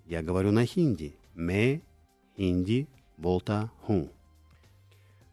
Я 0.05 0.21
говорю 0.21 0.51
на 0.51 0.63
хинди. 0.67 1.15
«Ме 1.33 1.81
хинди 2.37 2.87
болтаху». 3.17 4.11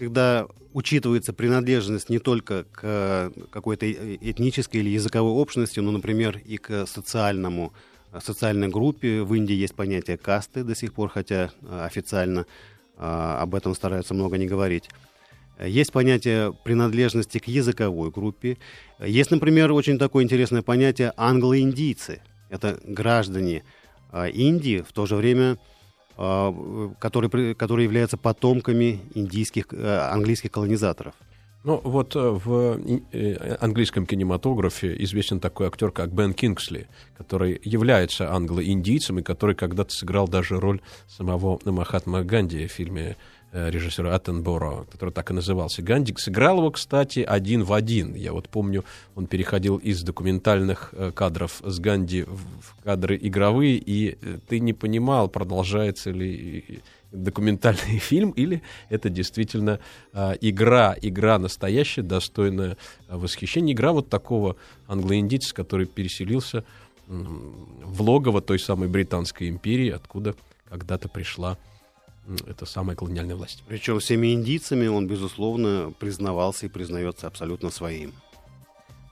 всегда 0.00 0.46
учитывается 0.72 1.34
принадлежность 1.34 2.08
не 2.08 2.18
только 2.18 2.64
к 2.72 3.30
какой-то 3.50 3.90
этнической 3.92 4.80
или 4.80 4.88
языковой 4.88 5.32
общности, 5.32 5.78
но, 5.80 5.90
например, 5.90 6.40
и 6.42 6.56
к 6.56 6.86
социальному 6.86 7.74
социальной 8.18 8.68
группе. 8.68 9.22
В 9.22 9.34
Индии 9.34 9.54
есть 9.54 9.74
понятие 9.74 10.16
касты 10.16 10.64
до 10.64 10.74
сих 10.74 10.94
пор, 10.94 11.10
хотя 11.10 11.50
э, 11.62 11.84
официально 11.84 12.40
э, 12.40 12.44
об 12.96 13.54
этом 13.54 13.74
стараются 13.74 14.14
много 14.14 14.38
не 14.38 14.46
говорить. 14.46 14.88
Есть 15.62 15.92
понятие 15.92 16.54
принадлежности 16.64 17.38
к 17.38 17.46
языковой 17.46 18.10
группе. 18.10 18.56
Есть, 18.98 19.30
например, 19.30 19.70
очень 19.70 19.98
такое 19.98 20.24
интересное 20.24 20.62
понятие 20.62 21.12
англо-индийцы. 21.16 22.22
Это 22.48 22.80
граждане 22.84 23.64
э, 24.12 24.30
Индии, 24.30 24.80
в 24.80 24.92
то 24.92 25.04
же 25.04 25.14
время 25.14 25.58
которые, 26.98 27.54
которые 27.54 27.84
являются 27.84 28.18
потомками 28.18 29.00
индийских, 29.14 29.66
э, 29.72 30.10
английских 30.12 30.50
колонизаторов. 30.50 31.14
Ну, 31.62 31.78
вот 31.82 32.16
э, 32.16 32.18
в 32.18 32.78
э, 33.12 33.56
английском 33.60 34.06
кинематографе 34.06 34.96
известен 35.04 35.40
такой 35.40 35.66
актер, 35.66 35.90
как 35.90 36.10
Бен 36.12 36.32
Кингсли, 36.32 36.88
который 37.18 37.60
является 37.64 38.32
англо-индийцем 38.32 39.18
и 39.18 39.22
который 39.22 39.54
когда-то 39.54 39.92
сыграл 39.92 40.26
даже 40.26 40.58
роль 40.58 40.80
самого 41.06 41.58
Махатма 41.64 42.22
Ганди 42.22 42.66
в 42.66 42.72
фильме 42.72 43.16
режиссера 43.52 44.14
Аттенборо, 44.14 44.84
который 44.90 45.10
так 45.10 45.30
и 45.30 45.34
назывался. 45.34 45.82
Гандик 45.82 46.18
сыграл 46.20 46.58
его, 46.58 46.70
кстати, 46.70 47.20
один 47.20 47.64
в 47.64 47.72
один. 47.72 48.14
Я 48.14 48.32
вот 48.32 48.48
помню, 48.48 48.84
он 49.14 49.26
переходил 49.26 49.76
из 49.76 50.02
документальных 50.02 50.90
э, 50.92 51.10
кадров 51.12 51.60
с 51.64 51.78
Ганди 51.80 52.22
в 52.22 52.82
кадры 52.84 53.18
игровые, 53.20 53.76
и 53.76 54.18
э, 54.20 54.38
ты 54.48 54.60
не 54.60 54.72
понимал, 54.72 55.28
продолжается 55.28 56.10
ли 56.10 56.80
документальный 57.12 57.98
фильм, 57.98 58.30
или 58.30 58.62
это 58.88 59.08
действительно 59.08 59.80
э, 60.12 60.34
игра, 60.40 60.94
игра 61.00 61.38
настоящая, 61.38 62.02
достойная 62.02 62.76
восхищения. 63.08 63.74
Игра 63.74 63.92
вот 63.92 64.08
такого 64.08 64.56
англоиндийца, 64.86 65.54
который 65.54 65.86
переселился 65.86 66.58
э, 66.58 66.62
в 67.08 68.02
логово 68.02 68.40
той 68.40 68.58
самой 68.58 68.88
Британской 68.88 69.48
империи, 69.48 69.90
откуда 69.90 70.34
когда-то 70.68 71.08
пришла 71.08 71.58
это 72.46 72.66
самая 72.66 72.96
колониальная 72.96 73.36
власть. 73.36 73.64
Причем 73.66 73.98
всеми 73.98 74.32
индийцами 74.32 74.86
он, 74.86 75.06
безусловно, 75.06 75.92
признавался 75.98 76.66
и 76.66 76.68
признается 76.68 77.26
абсолютно 77.26 77.70
своим. 77.70 78.12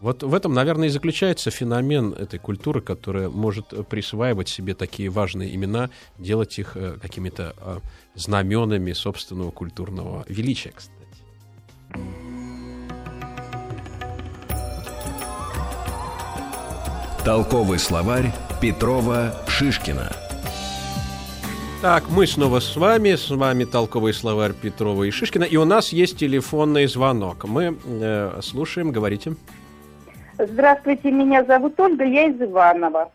Вот 0.00 0.22
в 0.22 0.32
этом, 0.32 0.54
наверное, 0.54 0.86
и 0.86 0.90
заключается 0.90 1.50
феномен 1.50 2.12
этой 2.12 2.38
культуры, 2.38 2.80
которая 2.80 3.28
может 3.28 3.88
присваивать 3.88 4.48
себе 4.48 4.74
такие 4.74 5.08
важные 5.08 5.52
имена, 5.54 5.90
делать 6.18 6.56
их 6.58 6.76
э, 6.76 6.98
какими-то 7.02 7.54
э, 7.58 7.78
знаменами 8.14 8.92
собственного 8.92 9.50
культурного 9.50 10.24
величия, 10.28 10.72
кстати. 10.72 10.98
Толковый 17.24 17.80
словарь 17.80 18.32
Петрова 18.60 19.34
Шишкина. 19.48 20.27
Так, 21.80 22.08
мы 22.10 22.26
снова 22.26 22.58
с 22.58 22.76
вами, 22.76 23.14
с 23.14 23.30
вами 23.30 23.62
толковый 23.62 24.12
словарь 24.12 24.52
Петрова 24.52 25.04
и 25.04 25.12
Шишкина, 25.12 25.44
и 25.44 25.56
у 25.56 25.64
нас 25.64 25.90
есть 25.90 26.18
телефонный 26.18 26.88
звонок. 26.88 27.44
Мы 27.44 27.78
э, 27.84 28.40
слушаем, 28.42 28.90
говорите. 28.90 29.36
Здравствуйте, 30.38 31.12
меня 31.12 31.44
зовут 31.44 31.78
Ольга, 31.78 32.04
я 32.04 32.24
из 32.24 32.42
Иванова. 32.42 33.12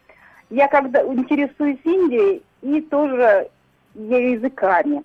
Я 0.49 0.69
когда 0.69 1.05
интересуюсь 1.05 1.79
Индией 1.83 2.41
и 2.61 2.79
тоже 2.79 3.49
языками. 3.95 5.03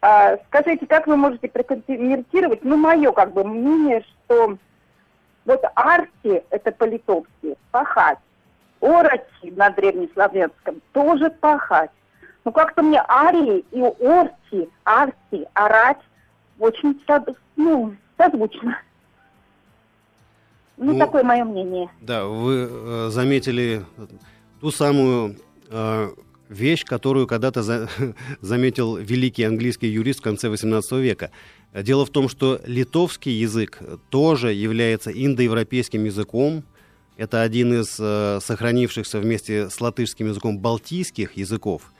А, 0.00 0.38
скажите, 0.48 0.84
как 0.86 1.06
вы 1.06 1.16
можете 1.16 1.48
прокомментировать, 1.48 2.64
ну, 2.64 2.76
мое 2.76 3.12
как 3.12 3.32
бы 3.32 3.44
мнение, 3.44 4.02
что 4.02 4.58
вот 5.44 5.62
арти, 5.76 6.42
это 6.50 6.72
по-литовски, 6.72 7.54
пахать, 7.70 8.18
ороти 8.80 9.52
на 9.54 9.70
древнеславянском 9.70 10.82
тоже 10.92 11.30
пахать. 11.30 11.90
Ну, 12.44 12.52
как-то 12.52 12.82
мне 12.82 13.00
арии 13.08 13.64
и 13.70 13.80
орти, 13.80 14.68
арти, 14.84 15.46
орать 15.54 16.00
очень 16.58 17.00
ну, 17.56 17.94
созвучно. 18.16 18.78
Ну, 20.76 20.92
ну, 20.92 20.98
такое 20.98 21.22
мое 21.22 21.44
мнение. 21.44 21.88
Да, 22.00 22.24
вы 22.24 22.68
э, 22.68 23.08
заметили 23.10 23.84
ту 24.60 24.72
самую 24.72 25.36
э, 25.70 26.10
вещь, 26.48 26.84
которую 26.84 27.28
когда-то 27.28 27.62
за, 27.62 27.88
заметил 28.40 28.96
великий 28.96 29.44
английский 29.44 29.88
юрист 29.88 30.20
в 30.20 30.22
конце 30.22 30.48
XVIII 30.48 31.00
века. 31.00 31.30
Дело 31.72 32.04
в 32.04 32.10
том, 32.10 32.28
что 32.28 32.60
литовский 32.66 33.32
язык 33.32 33.80
тоже 34.10 34.52
является 34.52 35.10
индоевропейским 35.10 36.04
языком. 36.04 36.64
Это 37.16 37.42
один 37.42 37.72
из 37.80 37.96
э, 38.00 38.40
сохранившихся 38.42 39.20
вместе 39.20 39.70
с 39.70 39.80
латышским 39.80 40.26
языком 40.26 40.58
балтийских 40.58 41.36
языков– 41.36 41.82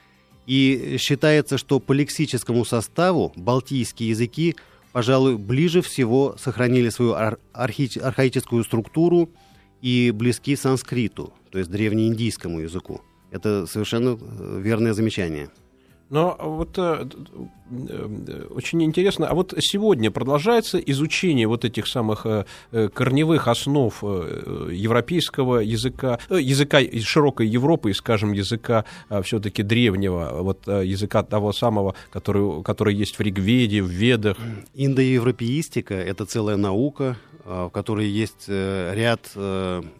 и 0.46 0.96
считается, 0.98 1.58
что 1.58 1.80
по 1.80 1.92
лексическому 1.92 2.64
составу 2.64 3.32
балтийские 3.36 4.10
языки 4.10 4.56
пожалуй, 4.92 5.36
ближе 5.36 5.82
всего 5.82 6.36
сохранили 6.38 6.90
свою 6.90 7.14
ар- 7.14 7.38
архи- 7.52 7.98
архаическую 7.98 8.62
структуру 8.62 9.30
и 9.80 10.12
близки 10.14 10.54
санскриту, 10.54 11.32
то 11.50 11.58
есть 11.58 11.70
древнеиндийскому 11.70 12.60
языку. 12.60 13.00
Это 13.30 13.66
совершенно 13.66 14.18
э, 14.20 14.60
верное 14.60 14.92
замечание. 14.92 15.50
Но 16.12 16.36
вот 16.38 16.76
э, 16.76 17.06
э, 17.70 18.46
очень 18.50 18.82
интересно, 18.82 19.28
а 19.28 19.34
вот 19.34 19.54
сегодня 19.60 20.10
продолжается 20.10 20.78
изучение 20.78 21.48
вот 21.48 21.64
этих 21.64 21.86
самых 21.86 22.26
э, 22.26 22.44
э 22.70 22.90
корневых 22.90 23.48
основ 23.48 23.98
э, 24.02 24.68
европейского 24.72 25.60
языка, 25.60 26.18
языка 26.28 26.80
широкой 27.00 27.46
Европы, 27.46 27.94
скажем, 27.94 28.32
языка 28.32 28.84
все-таки 29.22 29.62
древнего, 29.62 30.42
вот 30.42 30.66
языка 30.66 31.22
того 31.22 31.54
самого, 31.54 31.94
который, 32.10 32.62
который 32.62 32.94
есть 32.94 33.18
в 33.18 33.22
Ригведе, 33.22 33.82
в 33.82 33.88
Ведах. 33.88 34.36
Индоевропеистика— 34.74 35.94
это 36.10 36.26
целая 36.26 36.58
наука, 36.58 37.16
в 37.46 37.70
которой 37.70 38.06
есть 38.06 38.48
ряд 38.48 39.30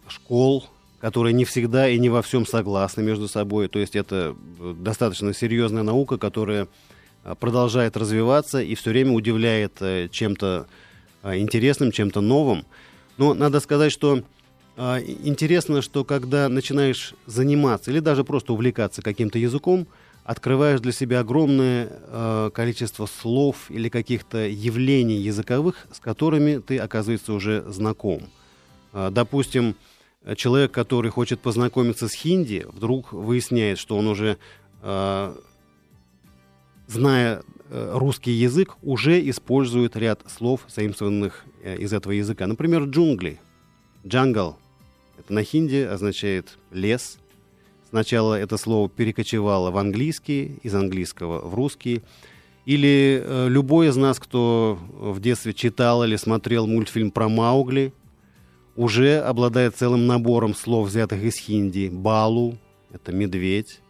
школ, 0.09 0.67
которые 1.03 1.33
не 1.33 1.45
всегда 1.45 1.89
и 1.89 1.99
не 1.99 2.09
во 2.09 2.23
всем 2.23 2.47
согласны 2.47 3.03
между 3.03 3.27
собой. 3.27 3.67
То 3.67 3.81
есть 3.81 3.97
это 3.97 4.37
э, 4.61 4.75
достаточно 4.79 5.35
серьезная 5.35 5.83
наука, 5.83 6.17
которая 6.17 6.69
э, 7.25 7.35
продолжает 7.41 7.97
развиваться 7.97 8.63
и 8.63 8.77
все 8.77 8.91
время 8.91 9.13
удивляет 9.13 9.83
э, 9.83 10.09
чем-то 10.09 10.69
интересным, 11.25 11.91
чем-то 11.93 12.21
новым. 12.21 12.65
Но 13.17 13.33
надо 13.35 13.61
сказать, 13.61 13.93
что 13.93 14.23
интересно, 14.77 15.81
что 15.81 16.05
когда 16.05 16.49
начинаешь 16.49 17.15
заниматься 17.27 17.93
или 17.93 18.01
даже 18.01 18.25
просто 18.25 18.53
увлекаться 18.53 19.03
каким-то 19.03 19.39
языком, 19.39 19.87
открываешь 20.25 20.81
для 20.81 20.91
себя 20.91 21.21
огромное 21.21 22.51
количество 22.51 23.07
слов 23.07 23.71
или 23.71 23.89
каких-то 23.89 24.49
явлений 24.49 25.19
языковых, 25.19 25.87
с 25.93 26.01
которыми 26.01 26.59
ты, 26.59 26.79
оказывается, 26.79 27.35
уже 27.35 27.63
знаком. 27.69 28.23
допустим, 28.93 29.77
человек, 30.37 30.71
который 30.71 31.11
хочет 31.11 31.41
познакомиться 31.41 32.09
с 32.09 32.13
хинди, 32.13 32.67
вдруг 32.73 33.13
выясняет, 33.13 33.79
что 33.79 33.97
он 33.97 34.07
уже, 34.07 34.39
э, 34.83 35.35
зная 36.87 37.43
э, 37.71 37.93
русский 37.95 38.33
язык, 38.33 38.77
уже 38.83 39.29
использует 39.29 39.97
ряд 39.97 40.21
слов, 40.29 40.63
заимствованных 40.69 41.45
э, 41.63 41.77
из 41.79 41.93
этого 41.93 42.13
языка. 42.13 42.47
Например, 42.47 42.85
джунгли, 42.85 43.41
джангл. 44.07 44.57
Это 45.19 45.33
на 45.33 45.43
хинди 45.43 45.83
означает 45.83 46.59
лес. 46.71 47.19
Сначала 47.91 48.39
это 48.39 48.57
слово 48.57 48.89
перекочевало 48.89 49.71
в 49.71 49.77
английский, 49.77 50.59
из 50.63 50.75
английского 50.75 51.47
в 51.47 51.55
русский. 51.55 52.03
Или 52.65 53.21
э, 53.25 53.49
любой 53.49 53.89
из 53.89 53.97
нас, 53.97 54.21
кто 54.21 54.79
в 54.93 55.21
детстве 55.21 55.53
читал 55.53 56.05
или 56.05 56.15
смотрел 56.15 56.69
мультфильм 56.69 57.11
про 57.11 57.29
Маугли– 57.29 57.93
уже 58.77 59.19
обладает 59.19 59.77
целым 59.77 60.07
набором 60.07 60.55
слов, 60.55 60.89
взятых 60.89 61.23
из 61.23 61.37
хинди. 61.37 61.89
Балу— 61.93 62.57
это 62.93 63.13
медведь. 63.13 63.81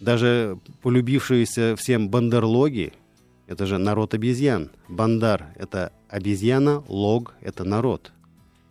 Даже 0.00 0.58
полюбившиеся 0.82 1.76
всем 1.76 2.08
бандерлоги— 2.08 2.92
это 3.46 3.66
же 3.66 3.78
народ 3.78 4.14
обезьян. 4.14 4.70
Бандар— 4.88 5.46
это 5.56 5.92
обезьяна, 6.08 6.82
лог— 6.88 7.34
это 7.40 7.64
народ. 7.64 8.12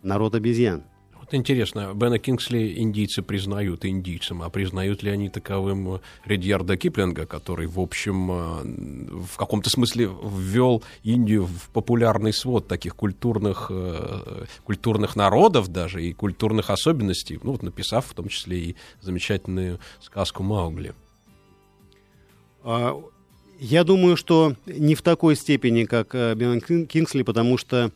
Народ 0.02 0.34
обезьян— 0.34 0.82
вот 1.24 1.34
интересно, 1.34 1.92
Бена 1.94 2.18
Кингсли 2.18 2.74
индийцы 2.78 3.22
признают 3.22 3.84
индийцем, 3.86 4.42
а 4.42 4.50
признают 4.50 5.02
ли 5.02 5.10
они 5.10 5.30
таковым 5.30 6.00
Редьярда 6.26 6.76
Киплинга, 6.76 7.24
который, 7.24 7.66
в 7.66 7.80
общем, 7.80 8.30
э, 8.30 9.24
в 9.24 9.36
каком-то 9.36 9.70
смысле 9.70 10.10
ввел 10.22 10.82
Индию 11.02 11.46
в 11.46 11.70
популярный 11.72 12.32
свод 12.32 12.68
таких 12.68 12.94
культурных, 12.94 13.68
э, 13.70 14.44
культурных 14.64 15.16
народов 15.16 15.68
даже 15.68 16.04
и 16.04 16.12
культурных 16.12 16.68
особенностей, 16.68 17.40
ну 17.42 17.52
вот 17.52 17.62
написав 17.62 18.06
в 18.06 18.14
том 18.14 18.28
числе 18.28 18.58
и 18.58 18.76
замечательную 19.00 19.80
сказку 20.00 20.42
Маугли. 20.42 20.94
А, 22.62 23.00
я 23.58 23.84
думаю, 23.84 24.16
что 24.16 24.56
не 24.66 24.94
в 24.94 25.00
такой 25.00 25.36
степени, 25.36 25.84
как 25.84 26.14
э, 26.14 26.34
Бен 26.34 26.60
Кингсли, 26.60 27.22
потому 27.22 27.56
что 27.56 27.92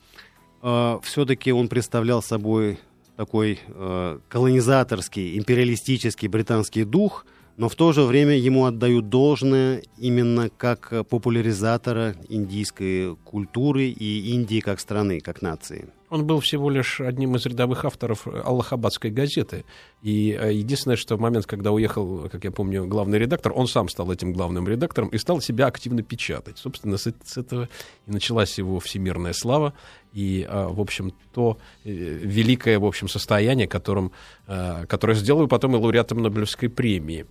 э, 0.62 0.98
все-таки 1.02 1.52
он 1.52 1.68
представлял 1.68 2.22
собой 2.22 2.78
такой 3.18 3.58
э, 3.66 4.18
колонизаторский, 4.28 5.36
империалистический 5.36 6.28
британский 6.28 6.84
дух, 6.84 7.26
но 7.56 7.68
в 7.68 7.74
то 7.74 7.92
же 7.92 8.02
время 8.02 8.38
ему 8.38 8.64
отдают 8.64 9.08
должное 9.08 9.82
именно 9.96 10.50
как 10.56 10.92
популяризатора 11.08 12.14
индийской 12.28 13.16
культуры 13.24 13.86
и 13.88 14.30
Индии 14.34 14.60
как 14.60 14.78
страны, 14.78 15.18
как 15.18 15.42
нации. 15.42 15.88
Он 16.10 16.24
был 16.24 16.38
всего 16.40 16.70
лишь 16.70 17.00
одним 17.00 17.34
из 17.36 17.44
рядовых 17.44 17.84
авторов 17.84 18.26
Аллахабадской 18.26 19.10
газеты. 19.10 19.64
И 20.00 20.38
э, 20.40 20.52
единственное, 20.52 20.96
что 20.96 21.16
в 21.16 21.20
момент, 21.20 21.46
когда 21.46 21.72
уехал, 21.72 22.28
как 22.30 22.44
я 22.44 22.50
помню, 22.50 22.86
главный 22.86 23.18
редактор, 23.18 23.52
он 23.54 23.66
сам 23.66 23.88
стал 23.88 24.10
этим 24.10 24.32
главным 24.32 24.66
редактором 24.66 25.08
и 25.08 25.18
стал 25.18 25.40
себя 25.40 25.66
активно 25.66 26.02
печатать. 26.02 26.56
Собственно, 26.56 26.96
с, 26.96 27.12
с 27.24 27.36
этого 27.36 27.68
и 28.06 28.10
началась 28.10 28.56
его 28.58 28.78
всемирная 28.80 29.32
слава. 29.32 29.74
И, 30.12 30.46
э, 30.48 30.66
в 30.68 30.80
общем, 30.80 31.12
то 31.32 31.58
э, 31.84 31.90
великое, 31.90 32.78
в 32.78 32.84
общем, 32.84 33.08
состояние, 33.08 33.66
которым, 33.66 34.12
которое 34.46 35.14
сделаю 35.14 35.48
потом 35.48 35.76
и 35.76 35.78
лауреатом 35.78 36.22
Нобелевской 36.22 36.68
премии. 36.68 37.26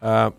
А, 0.00 0.32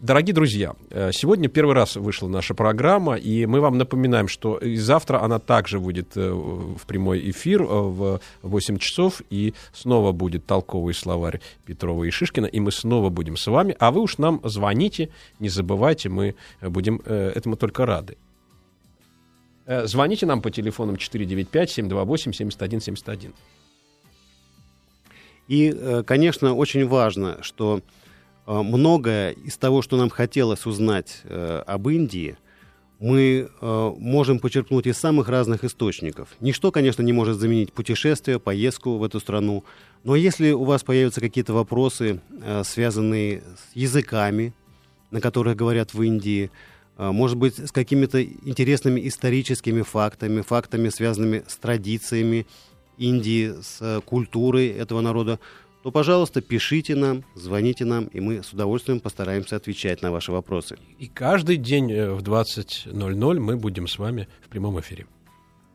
Дорогие 0.00 0.32
друзья, 0.32 0.72
э, 0.88 1.10
сегодня 1.12 1.50
первый 1.50 1.74
раз 1.74 1.96
вышла 1.96 2.26
наша 2.26 2.54
программа, 2.54 3.16
и 3.16 3.44
мы 3.44 3.60
вам 3.60 3.76
напоминаем, 3.76 4.28
что 4.28 4.58
завтра 4.76 5.22
она 5.22 5.38
также 5.38 5.78
будет 5.78 6.16
э, 6.16 6.32
в 6.32 6.86
прямой 6.86 7.30
эфир 7.30 7.60
э, 7.60 7.66
в 7.66 8.20
8 8.40 8.78
часов, 8.78 9.20
и 9.28 9.52
снова 9.74 10.12
будет 10.12 10.46
толковый 10.46 10.94
словарь 10.94 11.42
Петрова 11.66 12.04
и 12.04 12.10
Шишкина, 12.10 12.46
и 12.46 12.60
мы 12.60 12.72
снова 12.72 13.10
будем 13.10 13.36
с 13.36 13.46
вами, 13.46 13.76
а 13.78 13.90
вы 13.90 14.00
уж 14.00 14.16
нам 14.16 14.40
звоните, 14.42 15.10
не 15.38 15.50
забывайте, 15.50 16.08
мы 16.08 16.34
будем 16.62 17.02
этому 17.04 17.56
только 17.56 17.84
рады. 17.84 18.16
Звоните 19.84 20.26
нам 20.26 20.42
по 20.42 20.50
телефонам 20.50 20.96
495-728-7171. 20.96 23.32
И, 25.48 26.02
конечно, 26.06 26.54
очень 26.54 26.86
важно, 26.86 27.38
что 27.42 27.80
Э, 28.50 28.62
многое 28.62 29.30
из 29.30 29.56
того, 29.56 29.80
что 29.80 29.96
нам 29.96 30.10
хотелось 30.10 30.66
узнать 30.66 31.20
э, 31.24 31.62
об 31.66 31.88
Индии, 31.88 32.36
мы 32.98 33.48
э, 33.48 33.92
можем 33.98 34.40
почерпнуть 34.40 34.86
из 34.86 34.98
самых 34.98 35.28
разных 35.28 35.64
источников. 35.64 36.28
Ничто, 36.40 36.72
конечно, 36.72 37.02
не 37.02 37.12
может 37.12 37.38
заменить 37.38 37.72
путешествие, 37.72 38.40
поездку 38.40 38.98
в 38.98 39.04
эту 39.04 39.20
страну. 39.20 39.64
Но 40.04 40.16
если 40.16 40.50
у 40.50 40.64
вас 40.64 40.82
появятся 40.82 41.20
какие-то 41.20 41.52
вопросы, 41.52 42.20
э, 42.42 42.62
связанные 42.64 43.44
с 43.56 43.76
языками, 43.76 44.52
на 45.12 45.20
которых 45.20 45.56
говорят 45.56 45.94
в 45.94 46.02
Индии, 46.02 46.46
э, 46.46 46.48
может 47.12 47.38
быть, 47.38 47.58
с 47.58 47.72
какими-то 47.72 48.22
интересными 48.22 49.06
историческими 49.08 49.82
фактами, 49.82 50.42
фактами, 50.42 50.90
связанными 50.90 51.44
с 51.48 51.56
традициями 51.56 52.46
Индии, 52.98 53.54
с 53.62 53.78
э, 53.80 54.00
культурой 54.04 54.68
этого 54.68 55.00
народа, 55.00 55.40
то, 55.82 55.90
пожалуйста, 55.90 56.42
пишите 56.42 56.94
нам, 56.94 57.24
звоните 57.34 57.86
нам, 57.86 58.04
и 58.04 58.20
мы 58.20 58.42
с 58.42 58.52
удовольствием 58.52 59.00
постараемся 59.00 59.56
отвечать 59.56 60.02
на 60.02 60.12
ваши 60.12 60.30
вопросы. 60.30 60.76
И 60.98 61.06
каждый 61.06 61.56
день 61.56 61.90
э, 61.90 62.12
в 62.12 62.22
20.00 62.22 63.40
мы 63.40 63.56
будем 63.56 63.88
с 63.88 63.98
вами 63.98 64.28
в 64.42 64.48
прямом 64.48 64.78
эфире. 64.80 65.06